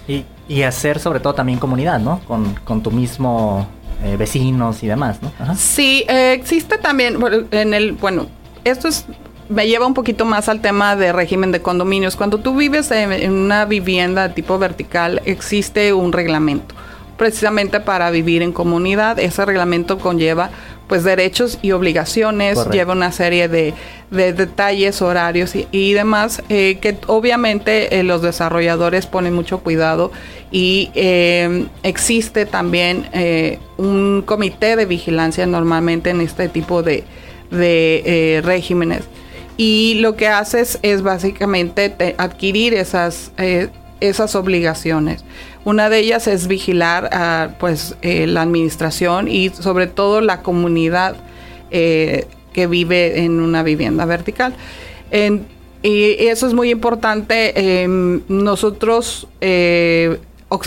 Y, 0.09 0.25
y, 0.49 0.63
hacer 0.63 0.99
sobre 0.99 1.21
todo 1.21 1.35
también 1.35 1.59
comunidad, 1.59 2.01
¿no? 2.01 2.21
Con, 2.27 2.55
con 2.65 2.83
tu 2.83 2.91
mismo 2.91 3.67
eh, 4.03 4.17
vecinos 4.17 4.83
y 4.83 4.89
demás, 4.89 5.19
¿no? 5.23 5.31
Sí, 5.55 6.05
eh, 6.09 6.33
existe 6.33 6.79
también, 6.79 7.19
en 7.53 7.75
el, 7.75 7.93
bueno, 7.93 8.27
esto 8.65 8.89
es 8.89 9.07
me 9.49 9.67
lleva 9.69 9.87
un 9.87 9.95
poquito 9.95 10.25
más 10.25 10.49
al 10.49 10.61
tema 10.61 10.97
de 10.97 11.13
régimen 11.13 11.53
de 11.53 11.61
condominios. 11.61 12.17
Cuando 12.17 12.39
tú 12.39 12.57
vives 12.57 12.91
en, 12.91 13.33
una 13.33 13.65
vivienda 13.65 14.29
de 14.29 14.35
tipo 14.35 14.59
vertical, 14.59 15.21
existe 15.25 15.93
un 15.93 16.13
reglamento 16.13 16.75
precisamente 17.17 17.79
para 17.79 18.11
vivir 18.11 18.43
en 18.43 18.53
comunidad. 18.53 19.19
Ese 19.19 19.45
reglamento 19.45 19.99
conlleva 19.99 20.51
pues 20.87 21.05
derechos 21.05 21.59
y 21.63 21.73
obligaciones, 21.73 22.59
lleva 22.71 22.93
una 22.93 23.13
serie 23.13 23.49
de, 23.49 23.75
detalles, 24.11 25.01
horarios 25.01 25.53
y, 25.55 25.93
demás, 25.95 26.43
eh, 26.49 26.79
que 26.81 26.99
obviamente 27.07 27.99
eh, 27.99 28.03
los 28.03 28.21
desarrolladores 28.21 29.07
ponen 29.07 29.33
mucho 29.33 29.61
cuidado 29.61 30.13
y 30.51 30.91
eh, 30.95 31.67
existe 31.83 32.45
también 32.45 33.07
un 33.79 34.23
comité 34.27 34.77
de 34.77 34.85
vigilancia 34.85 35.47
normalmente 35.47 36.11
en 36.11 36.21
este 36.21 36.49
tipo 36.49 36.83
de, 36.83 37.05
de 37.51 38.43
regímenes. 38.45 39.05
Y 39.57 39.95
lo 40.01 40.17
que 40.17 40.29
haces 40.29 40.79
es 40.83 41.03
básicamente 41.03 42.15
adquirir 42.19 42.75
esas, 42.75 43.33
esas 44.01 44.35
obligaciones. 44.35 45.25
Una 45.65 45.89
de 45.89 45.99
ellas 45.99 46.27
es 46.27 46.49
vigilar 46.49 47.09
a, 47.13 47.55
pues, 47.61 47.97
eh, 48.03 48.27
la 48.27 48.43
administración 48.43 49.29
y 49.29 49.51
sobre 49.51 49.87
todo 49.87 50.21
la 50.21 50.43
comunidad 50.43 51.17
eh, 51.71 52.27
que 52.53 52.67
vive 52.67 53.25
en 53.25 53.41
una 53.41 53.63
vivienda 53.63 54.05
vertical. 54.05 54.55
y 55.85 56.27
eso 56.29 56.47
es 56.47 56.55
muy 56.55 56.71
importante. 56.71 57.83
Em, 57.83 58.23
nosotros 58.29 59.27
eh, 59.41 60.19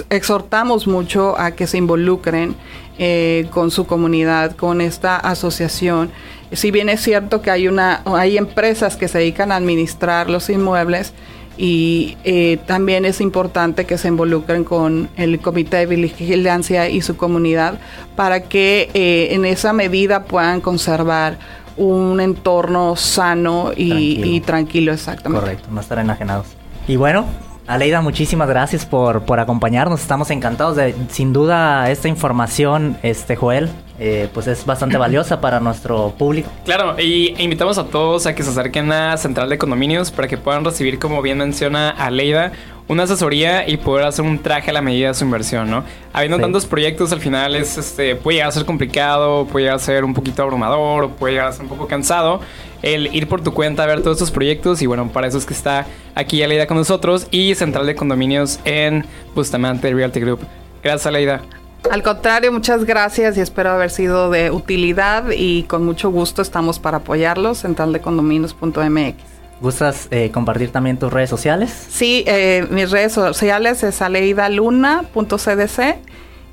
exhortamos 0.10 0.88
mucho 0.88 1.40
a 1.40 1.52
que 1.52 1.68
se 1.68 1.78
involucren 1.78 2.56
eh, 2.98 3.48
con 3.52 3.72
su 3.72 3.86
comunidad, 3.86 4.56
con 4.56 4.82
esta 4.82 5.18
asociación. 5.18 6.12
Si 6.52 6.72
bien 6.72 6.90
es 6.90 7.02
cierto 7.02 7.42
que 7.42 7.52
hay 7.52 7.68
una, 7.68 8.02
hay 8.06 8.38
empresas 8.38 8.96
que 8.96 9.08
se 9.08 9.18
dedican 9.18 9.52
a 9.52 9.58
administrar 9.58 10.30
los 10.30 10.50
inmuebles 10.50 11.14
y 11.58 12.18
eh, 12.24 12.58
también 12.65 13.06
es 13.06 13.22
importante 13.22 13.86
que 13.86 13.98
se 13.98 14.08
involucren 14.08 14.63
con 14.63 15.10
el 15.15 15.39
comité 15.39 15.78
de 15.78 15.86
vigilancia 15.86 16.89
y 16.89 17.02
su 17.02 17.15
comunidad 17.18 17.80
para 18.15 18.41
que 18.41 18.89
eh, 18.94 19.30
en 19.32 19.46
esa 19.46 19.74
medida 19.74 20.24
puedan 20.24 20.62
conservar 20.62 21.38
un 21.78 22.20
entorno 22.22 22.96
sano 22.96 23.72
y 23.76 23.89
tranquilo. 23.89 24.26
y 24.28 24.41
tranquilo, 24.41 24.94
exactamente. 24.94 25.41
Correcto, 25.41 25.70
no 25.72 25.82
estar 25.82 26.00
enajenados. 26.00 26.48
Y 26.88 26.96
bueno, 26.96 27.26
Aleida, 27.68 28.02
muchísimas 28.02 28.48
gracias 28.48 28.86
por, 28.86 29.24
por 29.24 29.39
acompañarnos. 29.39 30.02
Estamos 30.02 30.30
encantados 30.30 30.76
de, 30.76 30.96
sin 31.10 31.34
duda, 31.34 31.89
esta 31.89 32.08
información, 32.08 32.98
este 33.02 33.36
Joel, 33.36 33.70
eh, 34.00 34.30
pues 34.34 34.48
es 34.48 34.66
bastante 34.66 34.98
valiosa 34.98 35.40
para 35.40 35.60
nuestro 35.60 36.14
público. 36.18 36.50
Claro, 36.66 37.00
y 37.00 37.34
invitamos 37.42 37.78
a 37.78 37.86
todos 37.86 38.26
a 38.26 38.36
que 38.36 38.44
se 38.44 38.50
acerquen 38.50 38.92
a 38.92 39.18
Central 39.18 39.50
de 39.50 39.58
Condominios 39.58 40.12
para 40.12 40.28
que 40.28 40.38
puedan 40.38 40.66
recibir, 40.66 41.00
como 41.00 41.22
bien 41.22 41.38
menciona 41.38 41.90
Aleida, 41.90 42.52
una 42.88 43.04
asesoría 43.04 43.68
y 43.68 43.78
poder 43.78 44.06
hacer 44.06 44.26
un 44.26 44.40
traje 44.40 44.70
a 44.70 44.74
la 44.74 44.82
medida 44.82 45.08
de 45.08 45.14
su 45.14 45.26
inversión, 45.26 45.72
¿no? 45.72 45.84
Habiendo 46.14 46.40
tantos 46.40 46.66
proyectos, 46.66 47.12
al 47.12 47.20
final 47.20 47.56
es, 47.56 47.78
este, 47.78 48.16
puede 48.16 48.36
llegar 48.36 48.50
a 48.50 48.52
ser 48.52 48.66
complicado, 48.66 49.48
puede 49.48 49.66
llegar 49.66 49.78
a 49.78 49.80
ser 49.80 50.04
un 50.04 50.14
poquito 50.14 50.44
abrumador, 50.44 51.10
puede 51.12 51.34
llegar 51.34 51.48
a 51.48 51.52
ser 51.52 51.64
un 51.64 51.70
poco 51.70 51.88
cansado 51.88 52.42
el 52.86 53.14
ir 53.16 53.28
por 53.28 53.42
tu 53.42 53.52
cuenta 53.52 53.84
a 53.84 53.88
ver 53.88 54.02
todos 54.02 54.18
estos 54.18 54.30
proyectos 54.30 54.82
y 54.84 54.86
bueno, 54.86 55.10
para 55.12 55.28
eso 55.28 55.40
es 55.40 55.46
que 55.46 55.54
está 55.56 55.88
aquí 56.14 56.44
Aleida 56.44 56.68
con 56.68 56.78
nosotros 56.78 57.28
y 57.32 57.56
Central 57.56 57.88
de 57.88 57.96
Condominios 57.96 58.60
en 58.64 59.06
Bustamante 59.34 59.92
Realty 59.92 60.20
Group. 60.20 60.42
Gracias 60.84 61.08
Aleida. 61.08 61.42
Al 61.91 62.04
contrario, 62.04 62.52
muchas 62.52 62.84
gracias 62.84 63.38
y 63.38 63.41
espero 63.41 63.71
haber 63.71 63.91
sido 63.91 64.30
de 64.30 64.52
utilidad 64.52 65.26
y 65.32 65.63
con 65.63 65.86
mucho 65.86 66.10
gusto 66.10 66.41
estamos 66.41 66.80
para 66.80 66.98
apoyarlos, 66.98 67.62
centraldecondominios.mx. 67.62 69.15
¿Gustas 69.62 70.08
eh, 70.12 70.32
compartir 70.32 70.71
también 70.71 70.98
tus 70.98 71.13
redes 71.13 71.30
sociales? 71.30 71.71
Sí, 71.89 72.24
eh, 72.28 72.67
mis 72.69 72.91
redes 72.91 73.13
sociales 73.13 73.84
es 73.84 74.02
aleidaluna.cdc, 74.02 75.80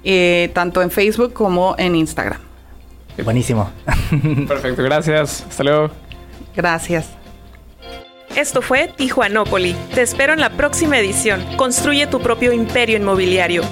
eh, 0.05 0.51
tanto 0.55 0.83
en 0.83 0.91
Facebook 0.91 1.33
como 1.33 1.75
en 1.79 1.97
Instagram. 1.97 2.41
Buenísimo. 3.25 3.71
Perfecto, 4.49 4.83
gracias. 4.83 5.45
Hasta 5.49 5.65
luego. 5.65 5.91
Gracias. 6.55 7.09
Esto 8.37 8.63
fue 8.63 8.89
Tijuanópoli. 8.89 9.75
Te 9.95 10.03
espero 10.03 10.33
en 10.33 10.41
la 10.41 10.51
próxima 10.51 10.99
edición. 10.99 11.45
Construye 11.57 12.07
tu 12.07 12.21
propio 12.21 12.53
imperio 12.53 12.97
inmobiliario. 12.97 13.63